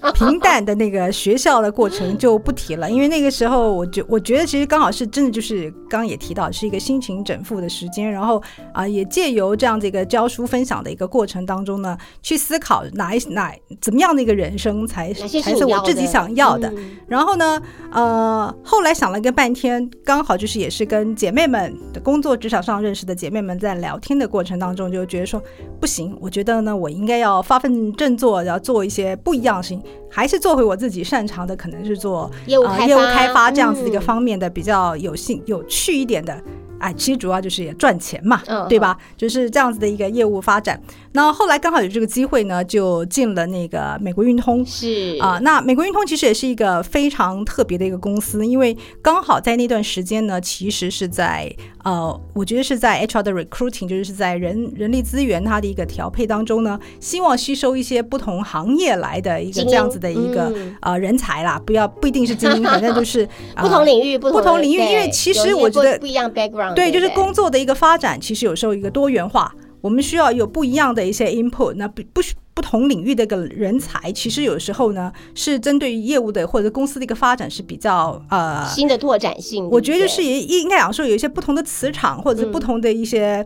[0.13, 8.41] 平淡的那个学校的过程就不提了，因为那个时候我觉我觉得其实刚好是真的就是刚刚也提到是一个心情整复的时间，然后
[8.73, 16.69] 啊、也借由这样的一个教书分享的一个过程当中呢，去思考哪一哪怎么样的一个人生才才是我自己想要的。
[16.75, 16.97] 嗯。
[17.07, 25.41] 然后呢，呃，后来想了个半天，刚好就是也是跟姐妹们的工作职场上认识的姐妹们在聊天的过程当中，就觉得说
[25.79, 36.41] 不行，我觉得呢，我应该要发奋振作，要做一些不一样的事情，还是做回我自己擅长的，可能是做呃业务开发业务开发这样子一个嗯方面的比较有兴有趣一点的。
[36.85, 38.95] 哎，其实主要就是也赚钱嘛，嗯对吧？
[39.17, 40.79] 就是这样子的一个业务发展。
[41.13, 44.63] 那后来刚好有这个机会呢，就进了那个美国运通。
[44.65, 51.51] 是啊、那美国运通其实也是一个非常特别的一个公司，因为刚好在那段时间呢，其实是在
[51.83, 71.73] 呃，我觉得是在 HR 的 recruiting，就是在人人力资源它的一个调配当中呢，希望吸收一些不同行业来的一个这样子的一个、嗯呃人才啦，不要不一定是精英，反正就是、呃不同领域不同领域因为其实我觉得不不一样 background，对，就是工作的一个发展，其实有时候一个多元化，我们需要有不一样的一些 input。
[71.73, 72.21] 那不不
[72.53, 83.45] 不同领域的一个人才，其实有时候呢是针对于业务的或者公司的一个发展是比较呃，新的拓展性，我觉得就是也应该讲说有一些不同的磁场，或者是不同的一些。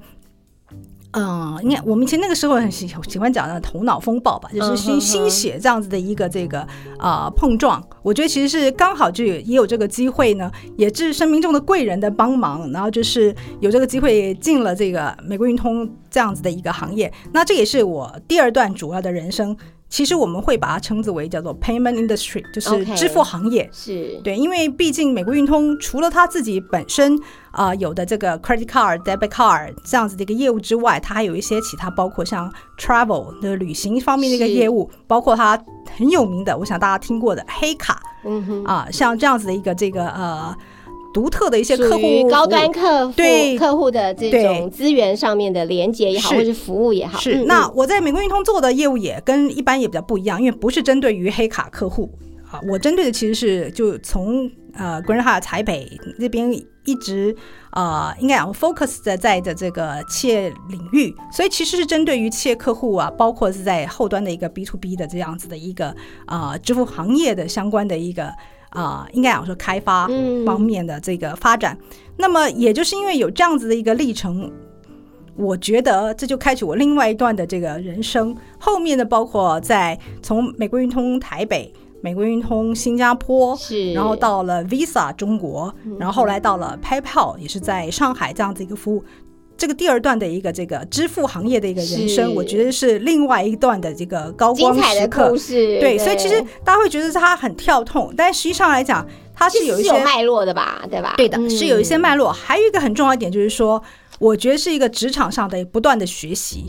[1.12, 6.60] 嗯，应该我们以前那个时候很喜喜欢讲的头脑风暴吧，就是心心血这样子的一个这个
[7.00, 7.84] 啊、呃碰撞。
[8.04, 17.12] 我觉得其实是刚好就有也有这个机会呢，也是生命中的贵人的帮忙，然后就是有这个机会进了这个美国运通这样子的一个行业。
[17.34, 19.58] 那这也是我第二段主要的人生。
[19.90, 23.68] 其实我们会把它称之为叫做 payment industry，就是支付行业。
[23.74, 24.20] 是。
[24.24, 27.18] 对，因为毕竟美国运通除了它自己本身
[27.52, 35.60] 啊、呃有的这个 credit card、debit card 这样子的一个业务之外，它还有一些其他，包括像 travel 的旅行方面的一个业务，包括它
[35.98, 38.00] 很有名的，我想大家听过的黑卡。
[38.26, 40.56] 嗯哼，啊，像这样子的一个这个呃
[41.14, 43.58] 独特的一些客户于高端客户对。
[43.58, 52.10] 客户的这种资源上面的连接也好，是或是服务也好，是，那我在美国运通做的业务也跟一般也比较不一样，因为不是针对于黑卡客户。
[52.52, 56.52] 啊，我针对的其实是就从呃 Grand Hyatt 台北那边
[56.84, 57.36] 一直
[57.74, 65.90] 呃应该讲 focus 在在的这个企业领域，所以其实是针对于企业客户啊，包括是在后端的一个 B to B 的这样子的一个
[66.26, 68.34] 啊、呃支付行业的相关的一个
[68.70, 71.78] 啊、应该讲说开发嗯方面的这个发展。
[72.18, 74.52] 那么也就是因为有这样子的一个历程，
[75.36, 78.36] 我觉得这就开启我另外一段的这个人生。
[78.58, 89.04] 后面的包括在从美国运通台北、美国运通新加坡，是，然后到了 Visa 中国，然后后来到了 PayPal，也是在上海这样子一个服务。
[89.60, 95.30] 这个第二段的一个这个支付行业的一个人生，我觉得是另外一段的这个高光时刻
[95.82, 101.14] 对，所以其实大家会觉得它很跳痛，但实际上来讲，它是是有一些有脉络的吧，对吧？
[101.18, 102.32] 对的，嗯是有一些脉络。
[102.32, 103.84] 还有一个很重要一点就是说，
[104.18, 106.64] 我觉得是一个职场上的不断的学习。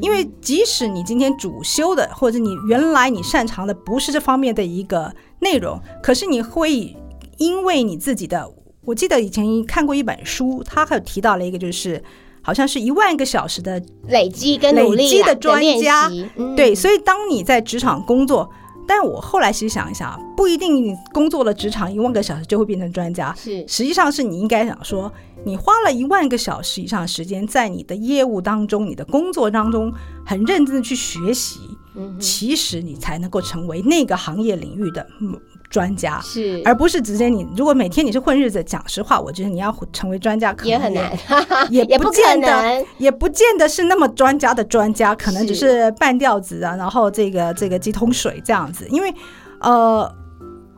[0.00, 6.96] 因为即使你今天主修的，或者你原来你擅长的不是这方面的一个内容，可是你会
[7.38, 8.48] 因为你自己的，
[8.84, 12.00] 我记得以前看过一本书，它还有提到了一个，就是
[12.46, 16.08] 好像是一万个小时的累积跟努力累积的专家。
[16.36, 16.54] 嗯。
[16.54, 18.48] 对，所以当你在职场工作，
[18.86, 23.66] 但我后来其实想一想，不一定你工作了职场一万个小时就会变成专家，是。
[23.66, 25.12] 实际上是你应该想说，
[25.44, 29.92] 你花了一万个小时以上的时间在你的业务当中、你的工作当中，
[30.24, 31.58] 很认真的去学习，
[31.96, 35.36] 嗯其实你才能够成为那个行业领域的嗯
[35.68, 36.20] 专家。
[36.20, 41.12] 是，而不是直接你，如果每天你是混日子，讲实话，我觉得你要成为专家可能也很难，
[41.70, 48.86] 也也不见得，也不见得是那么专家的专家，可能只是是半吊子啊，然后这个这个几桶水这样子。
[48.88, 49.12] 因为
[49.60, 50.10] 呃，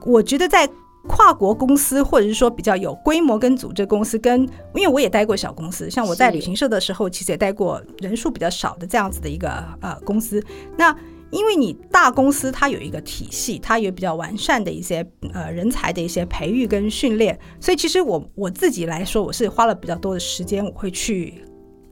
[0.07, 0.69] 我觉得在
[1.07, 4.43] 跨国公司或者是说比较有规模跟组织公司跟，
[4.75, 9.49] 因为我也待过小公司，像我在旅行社的时候，其实也待过人数比较少的这样子的一个
[9.81, 10.43] 呃公司。
[10.77, 10.95] 那
[11.31, 21.35] 因为你大公司它有一个体系，它有比较完善的一些呃人才的一些培育跟训练，所以其实我我自己来说，我是花了比较多的时间，我会去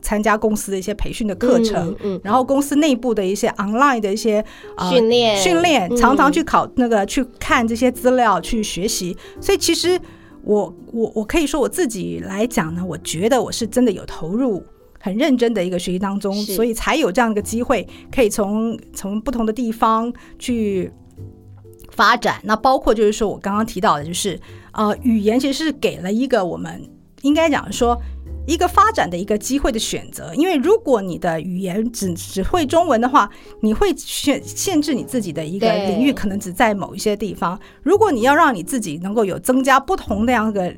[0.01, 4.45] 参加公司的一些培训的课程，嗯嗯然后公司内部的一些 online 的一些、
[4.77, 10.01] 呃训练训练，嗯常常去考那个去看这些资料去学习，所以其实
[10.45, 14.65] 我我我可以说我自己来讲呢，我觉得我是真的有投入。
[15.07, 20.91] 很认真的一个学习当中，所以才有这样一个机会，可以从从不同的地方去
[21.93, 22.41] 发展。
[22.43, 24.37] 那包括就是说我刚刚提到的，就是
[24.73, 26.83] 呃，语言其实是给了一个我们
[27.23, 27.97] 应该讲说
[28.49, 30.35] 一个发展的一个机会的选择。
[30.35, 33.31] 因为如果你的语言只只会中文的话，
[33.61, 37.57] 你会限限制你自己的一个领域，可能只在某一些地方。
[37.81, 40.75] 如果你要让你自己能够有增加不同的样的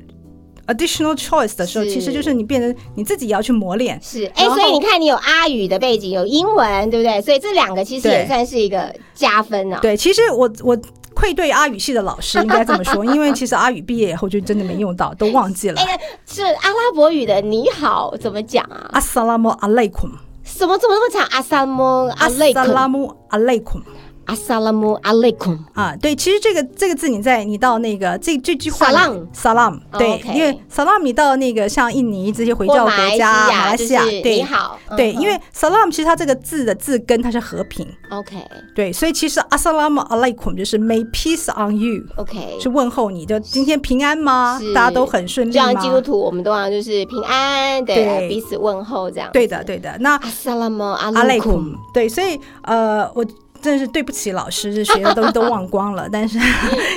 [0.73, 3.99] additional choice 的时候，其实就是你变成你自己也要去磨练。
[4.01, 7.21] 是，哎、所以你看，你有阿语的背景，有英文，对不对？
[7.21, 9.79] 所以这两个其实也算是一个加分啊。
[9.81, 10.77] 对，其实我我
[11.13, 15.81] 愧对阿语系的老师，应该这么说， 因为其实阿语毕业以后就真的没用到，都忘记了。
[15.81, 18.89] 哎、是阿拉伯语的你好怎么讲啊？
[18.93, 20.09] 阿萨拉姆阿雷孔，
[20.43, 21.27] 什么怎么那么长？
[21.31, 23.81] 阿萨姆阿阿萨雷孔，拉姆阿雷孔
[24.29, 38.35] 阿萨拉姆阿雷孔，啊，对，其实这个这个字你在你到那个这这句话 Salam 萨拉姆，对，因为萨拉姆你到那个像印尼这些回或教国家、马亚来西亚，就是对你好，对，因为萨拉姆其实它这个字的字根它是和平，OK
[38.75, 42.03] 对，所以其实阿萨拉姆阿雷孔就是 May peace on you。
[42.17, 44.59] OK，是问候你，就今天平安吗？
[44.75, 45.81] 大家都很顺利这样吗？
[45.81, 49.29] 基督徒我们都要就是平安，对，对彼此问候这样。
[49.33, 49.63] 对的，。
[49.63, 49.95] 对的。
[49.99, 53.25] 那阿萨拉姆阿阿雷雷孔孔，对，所以呃，我
[53.61, 56.07] 真是对不起老师，这学的东西都忘光了。
[56.11, 56.39] 但是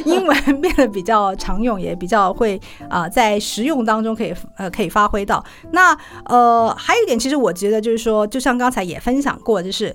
[0.04, 5.44] 英文变得比较常用，也比较会啊、在实用当中可以呃可以发挥到。
[5.72, 5.96] 那
[6.26, 9.94] 呃，还有一点，其实我觉得就是说，就像刚才也分享过，就是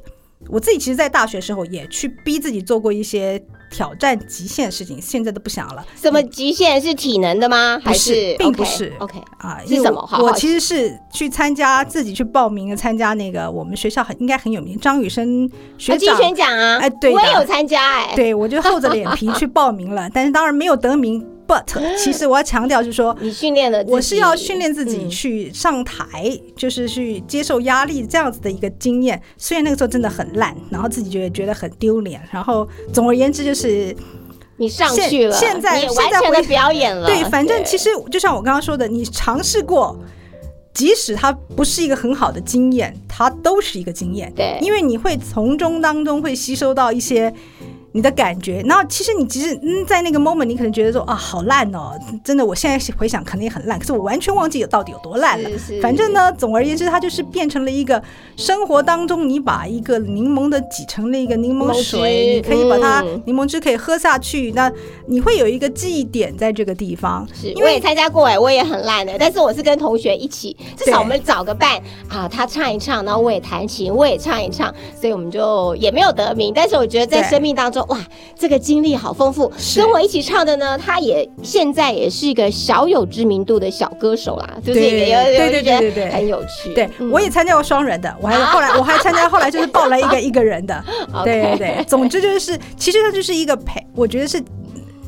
[0.50, 5.86] 我自己其实，在大学时候也去逼自己做过一些挑战极限的事情，现在都不想了。
[5.96, 7.82] 什么极限是体能的吗？
[7.84, 8.94] 还不是并不是。
[9.00, 10.00] OK，啊，是什么？
[10.02, 17.18] 好好我我其实是去参加自己去报名参加那个我们学校很应该很有名张雨生学长，金长，选奖啊，哎对的。
[17.18, 21.26] 我也有参加哎，对我就厚着脸皮去报名了，但是当然没有得名。
[21.48, 21.64] But
[21.98, 29.22] 其实我要强调就是说，你训练了，我是要训练自己嗯去上台，就是去接受压力这样子的一个经验。
[29.38, 33.96] 虽然那个时候真的很烂，然后自己觉得觉得很丢脸，然后总而言之就是
[34.58, 39.98] 你上去了，现在现在回完全的表演了，对，反正其实实就像我刚刚说的，你尝试过，
[40.74, 44.34] 即使它不是一个很好的经验，它都是一个经验。
[44.36, 47.34] 对因为你会从中当中会吸收到一些。
[47.98, 55.50] 你的感觉，然后其实你其实嗯，在那个 moment，你可能觉得说啊，好烂哦，真的，我现在回想可能也很烂，可是我完全忘记到底有多烂了。
[55.82, 58.00] 反正呢，总而言之，它就是变成了一个
[58.36, 63.20] 生活当中，你把一个柠檬的挤成了一个柠檬水，你可以把它、嗯。
[63.26, 64.72] 柠檬汁可以喝下去，那
[65.08, 67.28] 你会有一个记忆点在这个地方。
[67.34, 74.72] 是，我也因为参加过哎，我也很烂的，但是我是跟同学一起，至少我们找个伴啊，他唱一唱，然后我也弹琴，我也唱一唱，
[75.02, 77.98] 所以我们就也没有得名，但是我觉得在生命当中，哇，
[78.38, 79.52] 这个经历好丰富。
[79.76, 84.90] 跟我一起唱的呢，他也现在也是一个小有知名度的小歌手啦，就是对？
[84.90, 86.10] 也有对对对对对。
[86.10, 86.74] 很有趣。
[86.74, 87.10] 对，嗯。
[87.12, 90.84] 我也参加过双人的，我还后来我还参加 后来就是报了一个一个人的，
[91.24, 94.44] 对对对，总之就是其实它就是一个陪，我觉得是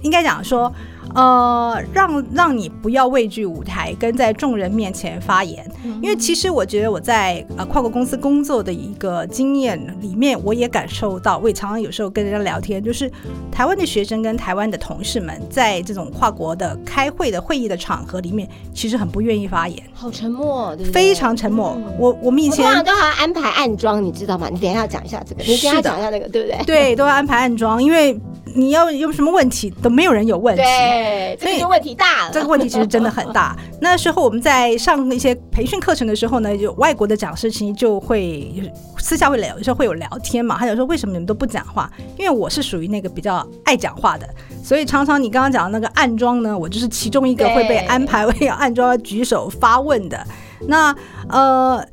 [0.01, 0.71] 应该讲说。
[1.15, 5.65] 呃，让让你不要畏惧舞台，跟在众人面前发言，
[6.01, 13.11] 因为其实我觉得我在呃跨国公司工作的一个经验里面，我也感受到，我也常常有时候跟人家聊天，就是
[13.51, 19.81] 台湾的学生跟台湾的同事们在这种跨国的开会的会议的场合里面，其实很不愿意发言。
[19.93, 20.91] 好沉默，对对？
[20.91, 21.73] 非常沉默。
[21.77, 24.47] 嗯我我们以前都还要安排暗装，你知道吗？
[24.49, 26.63] 你等一下讲一下这个，你等一下讲一下那个，对不对？
[26.65, 28.17] 对都要安排暗装，因为
[28.55, 30.61] 你要有什么问题都没有人有问题。
[30.61, 30.98] 对，
[31.39, 32.31] 这所以个就问题大了。
[32.31, 33.55] 这个问题其实真的很大。
[33.81, 40.57] 那时候我们在上一些培训课程的时候呢，有外国的讲师其实就会私下会聊，有时候会有聊天嘛。
[40.57, 41.89] 他就说为什么你们都不讲话？
[42.17, 44.27] 因为我是属于那个比较爱讲话的，
[44.63, 50.25] 所以常常你刚刚讲的那个暗装呢，我就是其中一个会被安排 为要暗装举手发问的。
[50.67, 50.95] 那
[51.29, 51.85] 呃。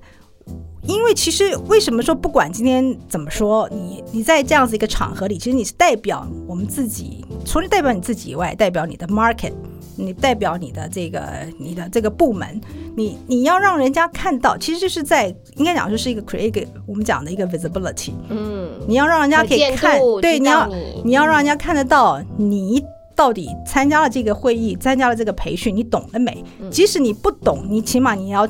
[0.87, 9.53] 因为其实为什么说不管今天怎么说，你你在这样子一个场合里，其实你是代表我们自己，除了代表你自己以外，代表你的 market，
[9.97, 11.23] 你代表你的这个
[11.59, 12.61] 你的这个部门，
[12.97, 21.03] 你你要让人家看到，其实就是在应该讲就是一个 create 一个我们讲的一个 visibility，嗯，你要让人家可以看，对，知你要你。
[21.05, 22.83] 你要让人家看得到你
[23.15, 26.45] 到底参加了这个会议，参加了这个培训，你懂了没？
[26.61, 26.71] 嗯。
[26.71, 28.47] 即使你不懂，你起码你要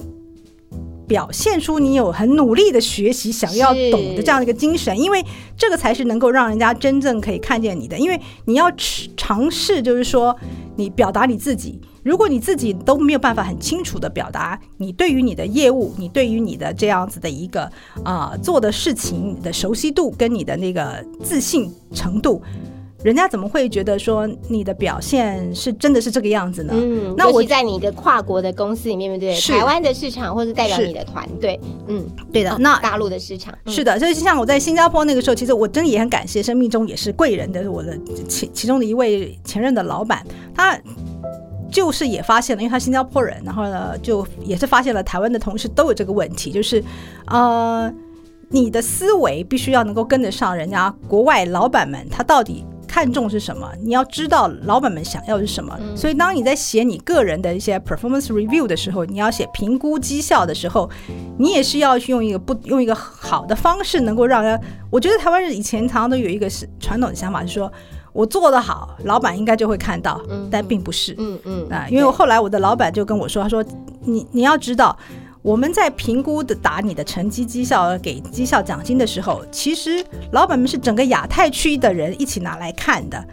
[1.06, 5.24] 表现出你有很努力的学习、想要懂的这样的一个精神，因为
[5.56, 7.98] 这个才是能够让人家真正可以看见你的。
[7.98, 10.34] 因为你要尝尝试，就是说
[10.76, 11.80] 你表达你自己。
[12.02, 17.68] 如果你自己都没有办法很清楚的表达你对于你的业务，你对于你的这样子的一个
[18.04, 22.40] 啊、做的事情你的熟悉度跟你的那个自信程度，
[23.06, 26.72] 人家怎么会觉得说你的表现是真的是这个样子呢？
[26.74, 29.56] 嗯，那我在你一个跨国的公司里面，对不对？
[29.56, 37.96] 台湾的市场，或是代表你的团队，嗯，对的，哦那大陆的市场，嗯是的，就是像我在新加坡那个时候，其实我真的也很感谢生命中也是贵人的我的
[38.28, 40.76] 其其中的一位前任的老板，他
[41.70, 46.82] 就是也发现了，因为他新加坡人，然后呢就也是发现了台湾的同事都有这个问题，就是
[47.26, 47.88] 呃
[48.48, 52.64] 你的思维必须要能够跟得上人家国外老板们他到底。
[52.96, 53.70] 看重是什么？
[53.82, 55.78] 你要知道老板们想要是什么。
[55.94, 60.88] 所以，当你在写你个人的一些 performance review 的时候，你要写评估绩效的时候，
[61.38, 64.58] 你也是要去用一个不用一个好的方式，能够让人。
[64.90, 67.70] 我觉得台湾人以前常常都有一个是传统的想法，是说
[68.14, 70.18] 我做得好，老板应该就会看到，
[70.50, 71.14] 但并不是。
[71.18, 73.62] 嗯嗯啊，因为我后来我的老板就跟我说，他说
[74.04, 74.96] 你你要知道，
[75.46, 83.24] 我们在评估的打你的成绩绩效给绩效奖金的时候，其实老板们是整个亚太区的人一起拿来看的。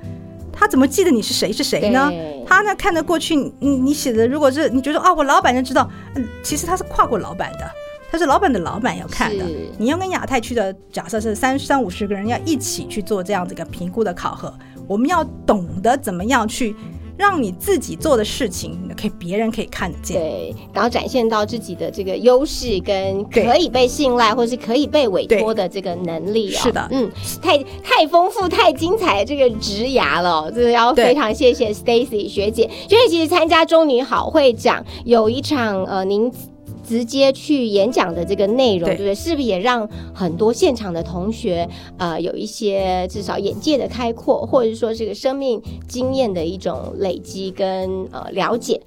[0.51, 2.11] 他怎么记得你是谁是谁呢？
[2.45, 7.67] 他呢看得过去，你你写的如果是你觉得啊，我老板就知道，嗯，其实他是跨过老板的，
[8.11, 9.43] 他是老板的老板要看的。
[9.79, 14.53] 你要跟亚太区的假设是三三五十个人要一起去做这样子一个评估的考核，
[14.87, 16.75] 我们要懂得怎么样去
[17.17, 20.17] 让你自己做的事情，可以别人可以看得见。
[20.19, 26.59] 对，然后展现到自己的这个优势跟可以被信赖或是可以被委托的这个能力哦。
[26.59, 27.11] 是的嗯，
[27.41, 32.69] 太太丰富、太精彩的这个职涯了哦，这个要非常谢谢 Stacy 学姐。
[32.89, 36.31] 学姐其实参加中女好会长有一场呃您。
[36.83, 39.15] 直接去演讲的这个内容，对对不对？
[39.15, 41.67] 是不是也让很多现场的同学，
[41.97, 48.81] 呃，有一些至少眼界的开阔，或者是说这个生命经验的一种累积跟呃了解？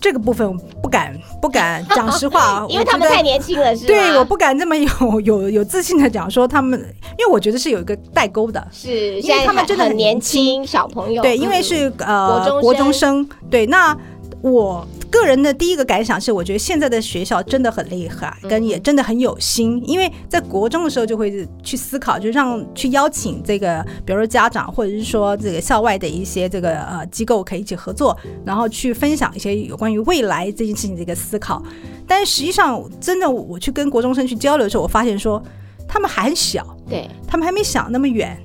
[0.00, 3.86] 这个部分不敢不敢讲实话， 因为他们太年轻了，是吗？
[3.86, 6.78] 对，我不敢这么有有 有自信的讲说他们，
[7.18, 8.62] 因为我觉得是有一个代沟的。
[8.70, 13.96] 是，因现在为他们真的很年轻，小朋友对，因为嗯是呃国中生生，对，那
[14.44, 28.14] 我个人的第一个感想是，我觉得现在的学校真的很厉害，嗯跟也真的很有心，因为在国中的时候就会去思考，就让去邀请这个，比如说家长或者是说这个校外的一些这个呃机构可以一起合作，
[28.44, 31.62] 然后去分享一些有关于未来这件事情的一个思考。
[32.06, 35.42] 但是实际上，真的我去跟国中生去交流的时候，我发现说
[35.88, 38.38] 他们还很小，对他们还没想那么远。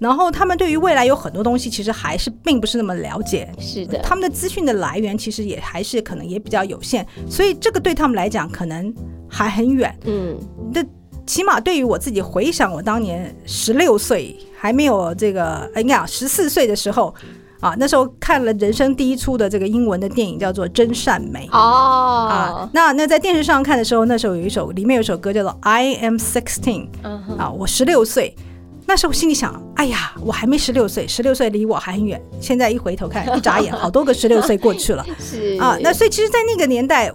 [0.00, 3.48] 然后他们对于未来有很多东西，其实还是并不是那么了解。
[3.60, 8.92] 是的，他们的资讯的来源其实也还是可能也比较有限，所以这个对他们来讲可能
[9.28, 9.94] 还很远。
[10.06, 10.36] 嗯，
[10.72, 10.82] 那
[11.26, 17.14] 起码对于我自己回想，我当年十六岁还没有这个，哎，应该讲十四岁的时候
[17.60, 21.46] 啊，那时候看了人生第一出的这个英文的电影，叫做《真善美》。
[21.52, 26.88] 哦啊哦，，那那在电视上看的时候，那时候有一首里面有一首歌叫做《I Am Sixteen》，
[27.36, 28.34] 啊，我十六岁，
[28.90, 32.20] 那时候心里想，哎呀，我还没十六岁，十六岁离我还很远。
[32.40, 35.78] 现在一回头看， 一眨眼，好多个十六岁过去了 是啊。
[35.80, 37.08] 那所以其实，在那个年代，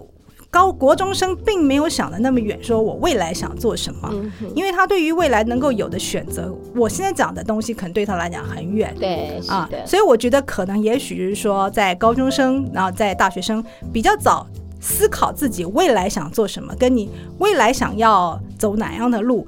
[0.50, 8.96] 高国中生并没有想的那么远，说我未来想做什么，嗯，因为他对于未来能够有的选择，我现在讲的东西，可能对他来讲很远。
[8.98, 13.62] 对，啊的，，所以我觉得可能也许是说，在高中生，然后在大学生
[13.92, 14.48] 比较早
[14.80, 17.10] 思考自己未来想做什么，跟你
[17.40, 19.46] 未来想要走哪样的路，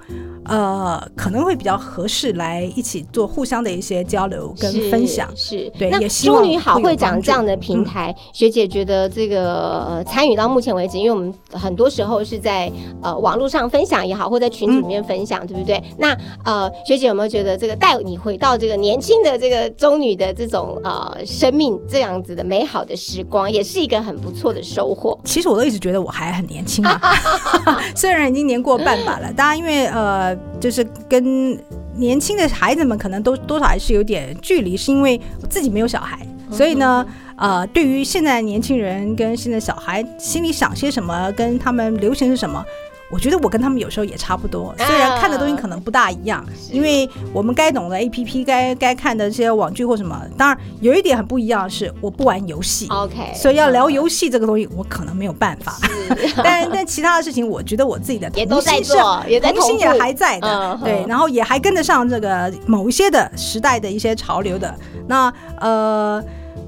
[0.48, 5.30] 呃，可能会比较合适来一起做互相的一些交流跟分享。
[5.36, 12.72] 是，那对也希望中女好会长这样的平台，学姐觉得这个呃参与到目前为止，因为我们很多时候是在
[13.02, 15.82] 呃网络上分享也好，或在群组里面分享，对不对？
[15.98, 25.18] 那呃学姐有没有觉得这个带你回到这个年轻的这个中女的这种呃生命这样子的美好的时光，也是一个很不错的收获？
[25.26, 27.02] 其实我都一直觉得我还很年轻啊，
[27.96, 31.58] 虽然已经年过半百了，当然因为呃，就是跟
[31.96, 36.20] 年轻的孩子们可能都多少还是有点距离，是因为我自己没有小孩，
[36.52, 42.64] 所以呢，呃，对于现在年轻人跟现在小孩心里想些什么，跟他们流行是什么。
[43.10, 55.78] 我觉得我跟他们有时候也差不多，虽然看的东西可能不大一样，因为我们该懂的 A P P、该该看的这些网剧或什么，当然有一点很不一样的是，我不玩游戏，OK，所以要聊游戏这个东西，我可能没有办法。
[56.44, 58.94] 但但其他的事情，我觉得我自己的童心是
[59.42, 64.74] 童心也还在的，嗯对，然后也还跟得上这个某一些的时代的一些潮流的。
[65.08, 66.24] 那呃，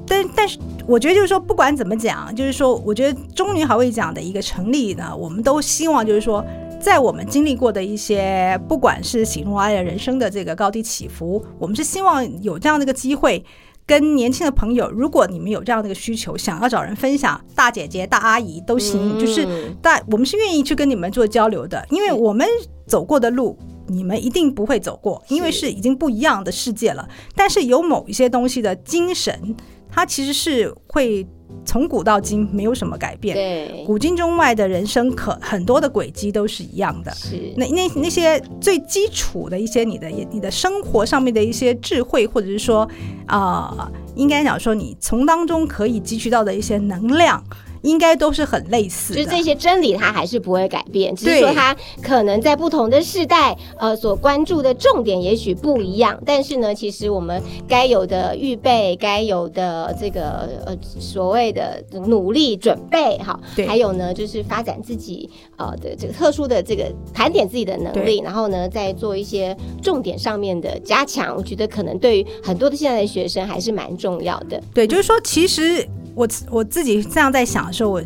[0.09, 0.57] 但但是
[0.87, 6.43] 我觉得就是说，不管怎么讲，就是说，我觉得中女好会讲的一个成立呢，我们都希望就是说，
[6.81, 13.45] 在我们经历过的一些，不管是喜怒哀乐人生的这个高低起伏，我们是希望有这样的一个机会。
[13.85, 19.47] 跟年轻的朋友，如果你们有这样的一个需求，想要找人分享，大姐姐、大阿姨都行，就是
[19.81, 22.47] 大我们是愿意去跟你们做交流的，因为我们
[22.85, 23.57] 走过的路，
[23.87, 27.09] 你们一定不会走过，因为是已经不一样的世界了。
[27.35, 29.55] 但是有某一些东西的精神，
[29.91, 31.25] 它其实是会
[31.65, 33.35] 从古到今没有什么改变。
[33.35, 37.11] 对，古今中外的人生可很多的轨迹都是一样的。
[37.11, 42.87] 是那那那些最基础的一些你的你的生活上面的一些智慧，或者是说
[43.25, 47.43] 啊、应该讲说你从当中可以汲取到的一些能量，
[47.81, 49.23] 应该都是很类似的。
[49.23, 56.21] 就是这些真理，它还是不会改变，只是说它可能在不同的世代，呃，所关注的重点也许不一样。
[56.25, 71.35] 但是呢，其实我们该有的预备，该有的这个呃所谓的努力准备，哈，还有呢，就是发展自己呃的这个特殊的这个盘点自己的能力，然后呢，再做一些重点上面的加强。
[71.35, 74.61] 我觉得可能对于很多的现在的学生还是蛮重要的。
[74.73, 75.87] 对，就是说，其实
[76.19, 78.03] 我我自己这样在想的时候，我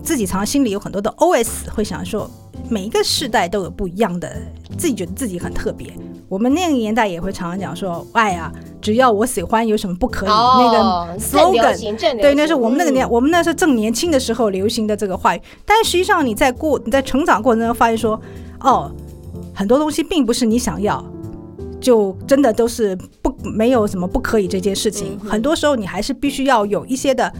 [0.00, 2.30] 自己常常心里有很多的 OS，会想说，
[2.68, 4.30] 每一个世代都有不一样的，
[4.78, 5.92] 自己觉得自己很特别。
[6.28, 10.28] 我们那个年代也会常常讲说，哎呀，只要我喜欢，有什么不可以？
[10.28, 12.20] 那个 slogan。
[12.20, 15.42] 对，那是我们那个年，嗯我们那是正年轻的时候流行的这个话语。
[15.64, 18.20] 但实际上，你在过你在成长过程中发现说，
[18.60, 18.92] 哦，
[19.52, 21.04] 很多东西并不是你想要，
[21.80, 25.18] 就真的都是不没有什么不可以这件事情。
[25.22, 27.32] 嗯很多时候你还是必须要有一些的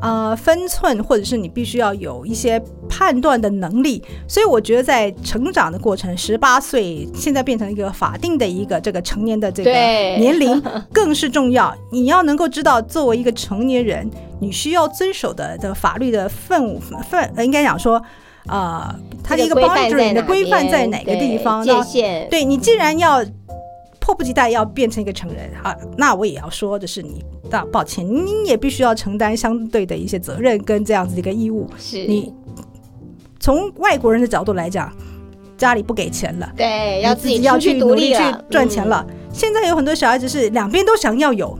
[0.00, 4.02] 呃分寸，或者是你必须要有一些判断的能力。
[4.28, 10.62] 所以我觉得在成长的过程，十八岁现在变成一个法定的一个这个成年的这个年龄
[10.92, 11.74] 更是重要。
[11.90, 14.08] 你要能够知道，作为一个成年人，
[14.40, 16.80] 你需要遵守的的法律的份
[17.10, 18.02] 份，呃应该讲说。
[18.46, 21.64] 呃，它的一个 boundary 你的规范在哪个地方？
[21.64, 23.24] 对那界限，对你既然要
[24.04, 31.66] 迫不及待要变成一个成人啊，那我也要说的是你，那抱歉，你也必须要承担相对的一些责任跟这样子的一个义务。
[31.78, 32.30] 是你
[33.40, 34.92] 从外国人的角度来讲，
[35.56, 38.20] 家里不给钱了，对要自己要去去努力去。
[38.50, 39.06] 赚钱了。
[39.32, 41.58] 现在有很多小孩子是两边都想要有。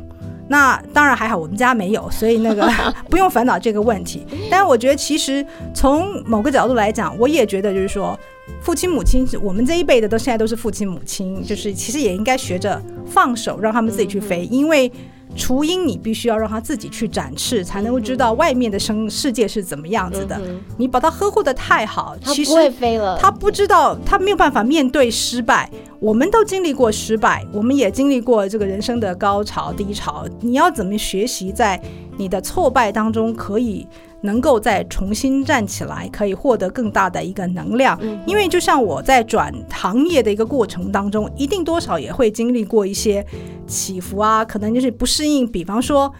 [0.49, 2.71] 那当然还好，我们家没有，所以那个
[3.09, 4.27] 不用烦恼这个问题。
[4.51, 8.19] 但是我觉得，其实从某个角度来讲，我也觉得就是说，
[8.61, 14.91] 父亲母亲，我们这一辈的都现在都是父亲母亲，就是其实也应该学着放手，让他们自己去飞，因为
[15.37, 20.37] 雏鹰你必须要让他自己去展翅，才能够知道外面的生世界是怎么样子的。
[20.37, 25.71] 嗯你把它呵护的太好，其实它不会飞了，他不知道，他没有办法面对失败。
[26.01, 30.27] 我们都经历过失败，我们也经历过这个人生的高潮低潮。
[30.41, 31.81] 你要怎么学习在
[32.17, 33.87] 你的挫败当中，可以
[34.25, 37.99] 能够再重新站起来，可以获得更大的一个能量？
[38.27, 43.25] 因为就像我在转行业的一个过程当中，一定多少也会经历过一些
[43.67, 45.47] 起伏啊，可能就是不适应。
[45.47, 46.11] 比方说，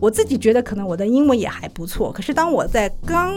[0.00, 3.34] 我自己觉得可能我的英文也还不错，可是当我在刚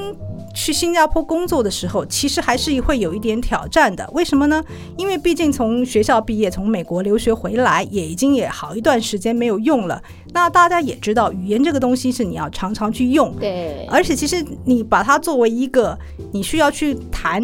[0.54, 4.08] 去新加坡工作的时候，其实还是会有一点挑战的。
[4.14, 4.64] 为什么呢？
[4.98, 10.02] 因为毕竟从学校毕业，从美国留学回来，也已经也好一段时间没有用了。
[10.34, 15.98] 那大家也知道，语言这个东西是你要常常去用，对，而且其实你把它作为一个
[16.32, 17.42] 你需要去谈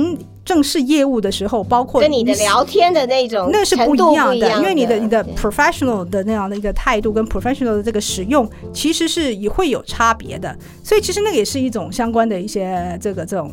[0.47, 10.57] 正式业务的时候，包括跟你的聊天的那种那是不一样的，因为你的你的 professional 的那样的一个态度跟 professional 的这个使用，其实是也会有差别的。
[10.81, 13.51] 所以其实那个也是一种相关的一些这个这种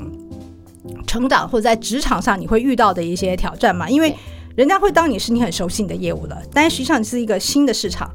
[1.05, 4.15] 成长或者在职场上你会遇到的一些挑战嘛，因为
[4.55, 8.09] 人家会当你是你很熟悉你的业务了，但实际上你是一个新的市场，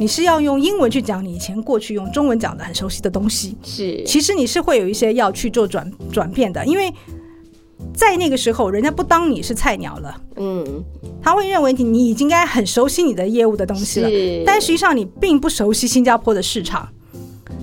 [0.00, 3.56] 你是要用英文去讲你以前过去用中文讲的很熟悉的东西。
[3.62, 6.92] 是其实你是会有一些要去做转转变的，因为
[7.96, 10.84] 在那个时候，人家不当你是菜鸟了，嗯
[11.22, 16.86] 他会认为你你已经该很熟悉你的业务的东西了，是，但实际上你并不熟悉新加坡的市场。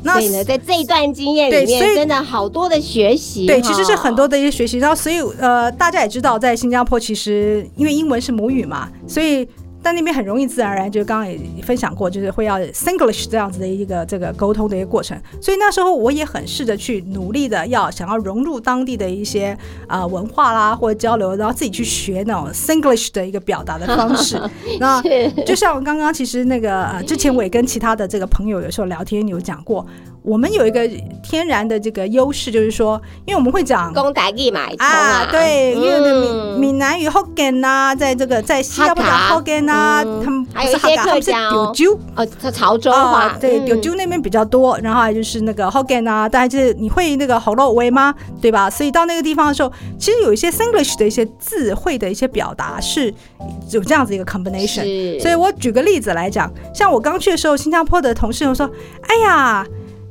[0.05, 4.77] 那所以呢，在这一段经验里对所以面，真的好多的学习，对，其实是很多的一些学习。
[4.77, 9.47] 然后，所以呃，大家也知道，在新加坡其实因为英文是母语嘛，所以
[9.83, 15.19] 在那边很容易自然而然，就刚刚也分享过，就是会要 Singlish 这样子的一个这个沟通的一个过程。
[15.41, 19.57] 所以那时候我也很试着去努力的要想要融入当地的一些
[19.87, 24.41] 啊、呃文化啦或者交流，然后自己去学那种 Singlish 的一个表达的方式。
[24.79, 25.01] 那
[25.45, 29.85] 就像刚刚其实那个呃，之前我也跟其他的这个朋友有时候聊天有讲过，
[30.23, 30.89] 我们有一个
[31.21, 36.59] 天然的这个优势，就是说，因为我们会讲公台语嘛，通啊，对，因为闽嗯。
[36.59, 40.23] 闽南语 Hokkien 呐，在这个在新加坡 Hokkien 呐，嗯。
[40.23, 42.91] 他们还有一些不是哈卡，他们是丢哦，它潮州
[43.39, 43.65] 对，嗯。
[43.65, 48.15] 丢丢那边比较多，然后还有就是那个 Hokkien 啊，大家就是你会那个喉咙维吗？
[48.41, 48.69] 对吧？
[48.69, 53.13] 所以到那个地方的时候，其实有一些 Singlish 的一些字汇的一些表达是
[53.71, 55.19] 有这样子一个 combination。
[55.21, 58.69] 所以我举个例子来讲，像我刚去的时候，新加坡的同事就说
[59.07, 59.65] ：“哎呀，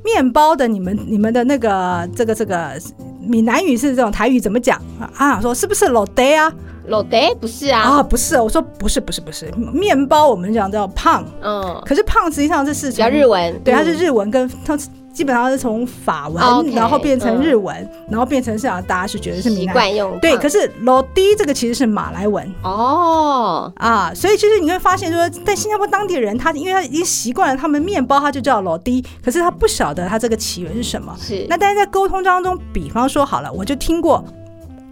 [0.04, 2.72] 面包的你们你们的那个这个这个
[3.20, 4.80] 闽南语是这种台语怎么讲？
[5.00, 6.52] 啊？”啊，说是不是老爹啊？
[6.88, 7.32] 老爹？
[7.40, 13.98] 不是啊，啊，不是，我说不是不是不是，面包我们讲叫胖，嗯，可是胖实际上这是比较日文，对，它是嗯。
[13.98, 14.76] 日文跟它
[15.12, 16.42] 基本上是从法文
[16.72, 19.74] 然后变成嗯日文，然后变成是啊大家是觉得是习闽南语。
[19.74, 22.50] 惯用对，可是 lo day 这个其实是马来文。
[22.62, 31.14] 哦，啊，所以其实你会发现说，在新加坡当地人，他因为他已经习惯了他们面包，他就叫老 d，可是他不晓得他这个起源是什么。
[31.20, 34.24] 是那但是在沟通当中，比方说好了，我就听过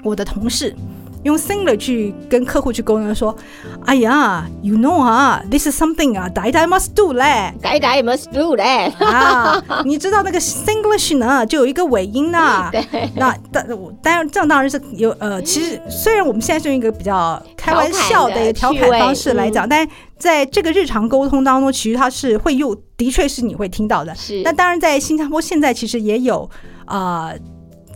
[0.02, 0.74] 我的同事
[1.22, 3.36] 用 Singler 去跟客户去沟通说，
[3.84, 8.92] 哎呀，you know 啊，this is something 啊，大家 must do 嘞，呆呆 must do 嘞？
[8.98, 12.70] 啊，你知道那个 Singlish 呢，就有一个尾音呐。
[12.72, 19.86] 对，那但我当然这样当然是有呃，其实虽然我们现在是用一个比较开玩笑的一个调侃方式来讲，但
[20.18, 24.14] 在这个日常沟通当中，其实它是会用，的确是你会听到的。
[24.14, 26.48] 是那当然，在新加坡现在其实也有
[26.86, 27.28] 啊。
[27.28, 27.38] 呃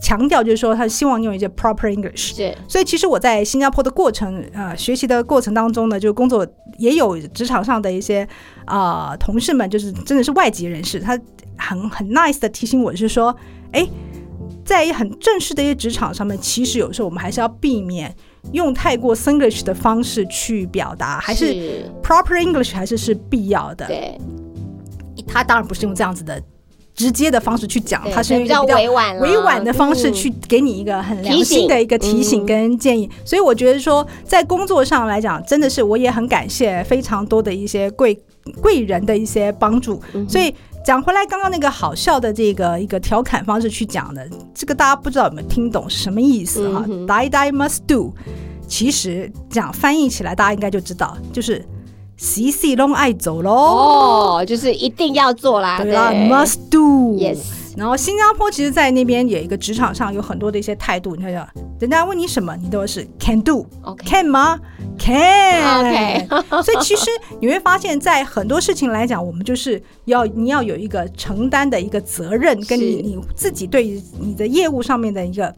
[0.05, 6.45] 强调就是说，他希望用一些 proper English，对所以其实我在新加坡的过程，呃，学习的过程当中呢，就工作
[6.77, 8.27] 也有职场上的一些
[8.65, 11.19] 啊、呃同事们，就是真的是外籍人士，他
[11.57, 13.35] 很很 nice 的提醒我，是说，
[13.71, 13.87] 哎，
[14.63, 18.15] 在很正式的一些职场上面，其实有时候我们还是要避免
[18.51, 21.89] 用太过 Singlish 的方式去表达，还是。
[22.03, 23.87] proper English 还是是必要的。
[23.87, 24.15] 对，
[25.25, 26.39] 他当然不是用这样子的
[26.95, 30.13] 直接的方式去讲，对他是用比较一个比较委婉啦委婉的方式嗯。
[30.13, 32.45] 去给你一个很良心的一个提醒嗯。
[32.45, 33.09] 跟建议。
[33.25, 38.17] 所以我觉得说，在工作上来讲，真的是我也很感谢非常多的一些贵
[38.61, 40.01] 贵人的一些帮助。
[40.13, 40.53] 嗯所以
[40.85, 48.13] 讲回来，刚刚那个好笑的这个一个调侃方式去讲的，这个大家不知道有没有听懂是什么意思哈、嗯 Die die must do，
[48.67, 51.65] 其实讲翻译起来，大家应该就知道，就是
[52.17, 53.51] 洗洗弄爱走喽。
[53.51, 57.15] 哦，就是一定要做啦，对啦，must do。
[57.17, 57.39] yes，
[57.75, 61.47] 然后新加坡其实，在那边有一个职场上有很多的一些态度，你看讲，
[61.79, 63.65] 人家问你什么，你都是 can do。
[63.81, 64.57] OK 吗
[64.97, 65.79] ？can。
[65.79, 66.27] OK
[66.63, 67.05] 所以其实
[67.41, 75.53] 你会发现，在很多事情来讲，我们就是要你要有一个承担的一个责任，跟你你自己对于你的业务上面的一个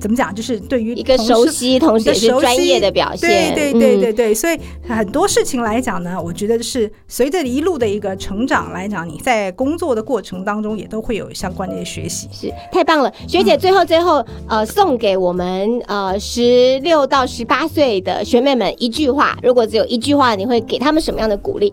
[0.00, 12.28] 怎么讲，就是对于一个熟悉，同时也是专业的表现，对对对嗯对对，所以很多事情来讲呢，我觉得是随着一路的一个成长来讲，你在工作的过程当中也都会有相关的一些学习。
[12.32, 21.72] 是太棒了，学姐，最后最后，呃，送给我们呃十六到十八岁的学妹们一句话，如果只有一句话，你会给他们什么样的鼓励？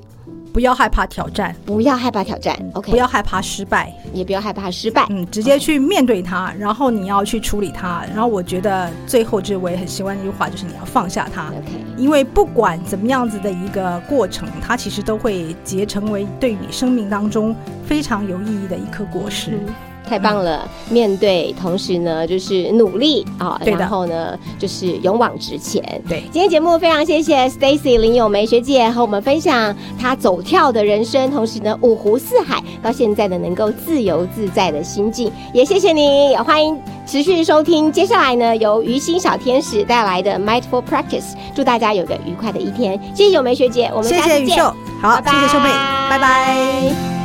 [0.53, 8.03] 不要害怕挑战，不要害怕挑战，OK，不要害怕失败，也不要害怕失败，嗯，直接去面对它，然后你要去处理它。
[8.13, 11.47] 然后我觉得最后这我也很喜欢一句话，就是你要放下它。
[11.49, 19.51] OK，因为不管怎么样子的一个过程，它其实都会结成为对你生命当中非常有意义的一颗果实。
[19.67, 19.73] 嗯
[20.09, 20.67] 太棒了！
[20.89, 25.81] 面对，同时呢，就是努力啊，然后呢，就是勇往直前。
[26.09, 37.91] 对今天节目非常谢谢 Stacy 林咏梅学姐和我们分享她走跳的人生，同时呢，五湖四海到现在的能够自由自在的心境，也谢谢你，也欢迎持续收听。
[37.91, 42.99] 接下来呢，由于心小天使带来的 Mindful Practice，祝大家有个愉快的一天。
[43.13, 44.47] 谢谢咏梅学姐，我们谢下次见。
[44.47, 44.63] 谢宇秀，
[45.01, 45.69] 好，拜谢谢秀妹，
[46.09, 47.18] 拜拜拜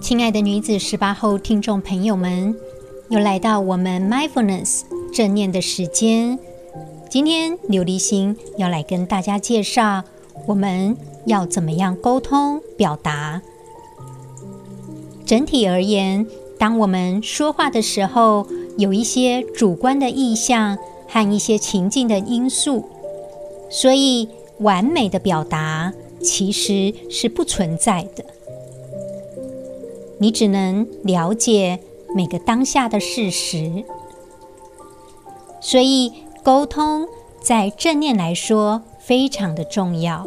[0.00, 2.54] 亲爱的女子十八后听众朋友们，
[3.08, 4.82] 又来到我们 mindfulness
[5.12, 6.38] 正念的时间。
[7.10, 10.04] 今天琉璃心要来跟大家介绍，
[10.46, 10.96] 我们
[11.26, 13.42] 要怎么样沟通表达。
[15.26, 16.26] 整体而言，
[16.58, 18.46] 当我们说话的时候，
[18.78, 20.78] 有一些主观的意向
[21.08, 22.88] 和一些情境的因素，
[23.68, 24.28] 所以
[24.60, 25.92] 完美的表达
[26.22, 28.24] 其实是不存在的。
[30.18, 31.80] 你只能了解
[32.14, 33.84] 每个当下的事实，
[35.60, 36.12] 所以
[36.42, 37.06] 沟通
[37.40, 40.26] 在正念来说非常的重要。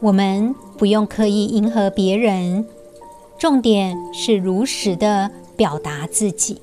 [0.00, 2.66] 我们不用刻意迎合别人，
[3.38, 6.58] 重点是如实的表达自己。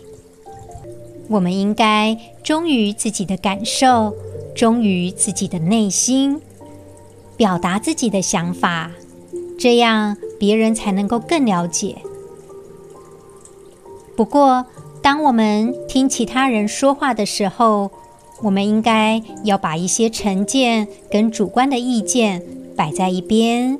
[1.29, 4.15] 我们应该忠于自己的感受，
[4.55, 6.41] 忠于自己的内心，
[7.37, 8.91] 表达自己的想法，
[9.57, 11.97] 这样别人才能够更了解。
[14.15, 14.65] 不过，
[15.01, 17.91] 当我们听其他人说话的时候，
[18.41, 22.43] 我们应该要把一些成见跟主观的意见
[22.75, 23.77] 摆在一边，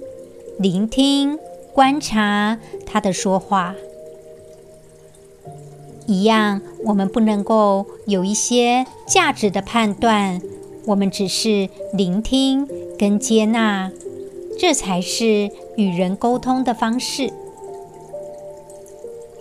[0.57, 1.39] 聆听、
[1.73, 3.75] 观察他的说话。
[6.07, 10.41] 一样，我们不能够有一些价值的判断，
[10.85, 13.91] 我们只是聆听跟接纳，
[14.57, 17.31] 这才是与人沟通的方式。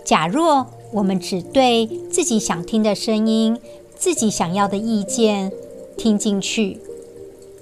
[0.05, 3.59] 假若我们只对自己想听的声音，
[3.97, 5.51] 自己想要的意见
[5.97, 6.79] 听进去，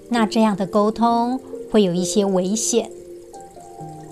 [0.09, 1.39] 那这样的沟通
[1.71, 2.91] 会有一些危险，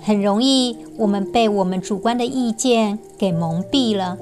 [0.01, 4.17] 很容易我们被我们主观的意见给蒙蔽了。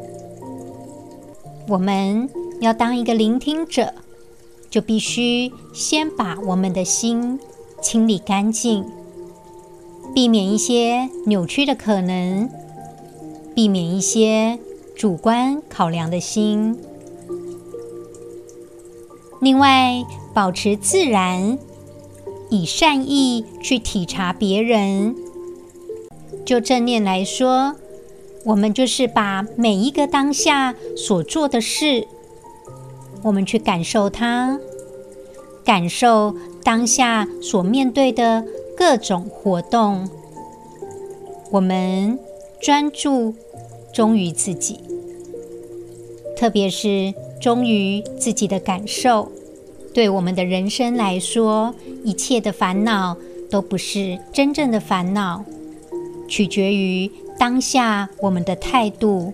[1.70, 2.30] 我们
[2.60, 3.94] 要当一个聆听者，
[4.70, 7.40] 就必须先把我们的心
[7.82, 8.86] 清理干净，
[10.14, 12.50] 避免一些扭曲的可能，
[13.56, 14.60] 避免一些
[14.96, 16.78] 主观考量的心。
[19.42, 21.58] 另外，保持自然，
[22.50, 25.16] 以善意去体察别人。
[26.46, 27.76] 就正念来说，
[28.46, 32.08] 我们就是把每一个当下所做的事，
[33.24, 34.60] 我们去感受它，
[35.66, 38.46] 感受当下所面对的
[38.78, 40.10] 各种活动。
[41.52, 42.18] 我们
[42.62, 43.36] 专注
[43.94, 44.80] 忠于自己，
[46.36, 47.14] 特别是。
[47.44, 49.30] 忠于自己的感受，
[49.94, 53.18] 对我们的人生来说，一切的烦恼
[53.50, 55.44] 都不是真正的烦恼，
[56.26, 59.34] 取决于当下我们的态度，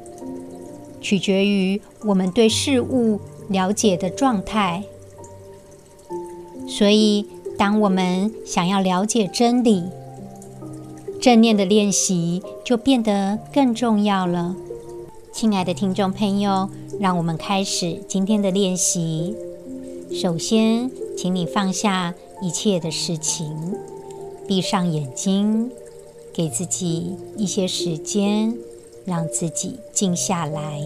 [0.99, 4.83] 取决于我们对事物了解的状态。
[6.67, 7.27] 所以，
[7.60, 9.84] 当我们想要了解真理，
[11.20, 14.55] 正念的练习就变得更重要了。
[15.34, 16.70] 亲爱的听众朋友。
[16.99, 19.34] 让我们开始今天的练习。
[20.12, 23.55] 首先，请你放下一切的事情，
[24.45, 25.72] 闭上眼睛，
[26.34, 28.53] 给自己一些时间，
[29.05, 30.82] 让自己静下来。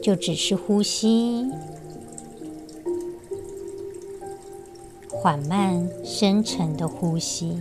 [0.00, 1.44] 就只是呼吸，
[5.20, 7.58] 缓慢、深沉的呼吸。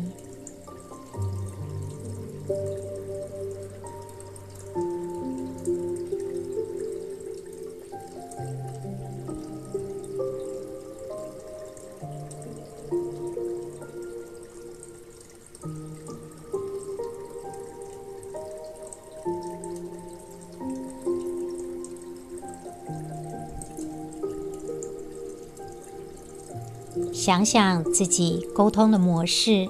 [27.27, 29.67] 想想自己沟通的模式，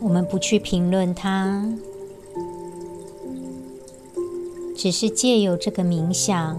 [0.00, 1.66] 我们不去评论它，
[4.76, 6.58] 只是借由这个冥想，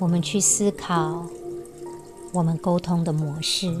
[0.00, 1.24] 我们去思考
[2.32, 3.72] 我们沟通的模式。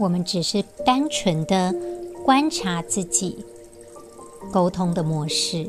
[0.00, 1.74] 我们只是单纯的
[2.24, 3.44] 观察自己
[4.50, 5.68] 沟通的模式，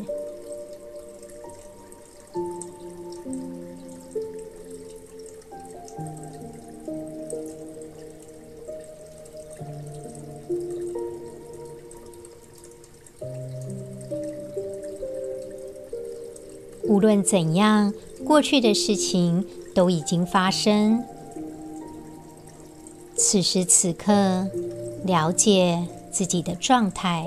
[16.87, 17.93] 无论怎样，
[18.25, 21.03] 过去的事情都已经发生。
[23.31, 24.45] 此时此刻，
[25.05, 27.25] 了解自己的状态。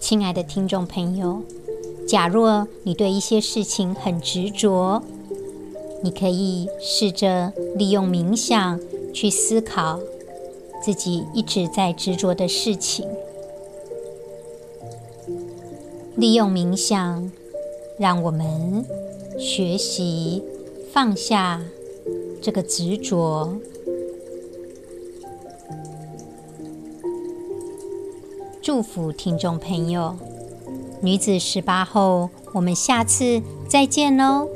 [0.00, 1.42] 亲爱的听众朋友，
[2.08, 5.02] 假若你对一些事情很执着，
[6.02, 8.80] 你可以试着利用冥想
[9.12, 10.00] 去思考
[10.82, 13.06] 自己一直在执着的事情，
[16.16, 17.30] 利用冥想。
[18.04, 18.84] 让我们
[19.38, 20.42] 学习
[20.92, 21.62] 放下
[22.42, 23.56] 这个执着。
[28.60, 30.18] 祝福听众朋友，
[31.00, 33.40] 女子十八后，我们下次
[33.70, 34.50] 再见喽。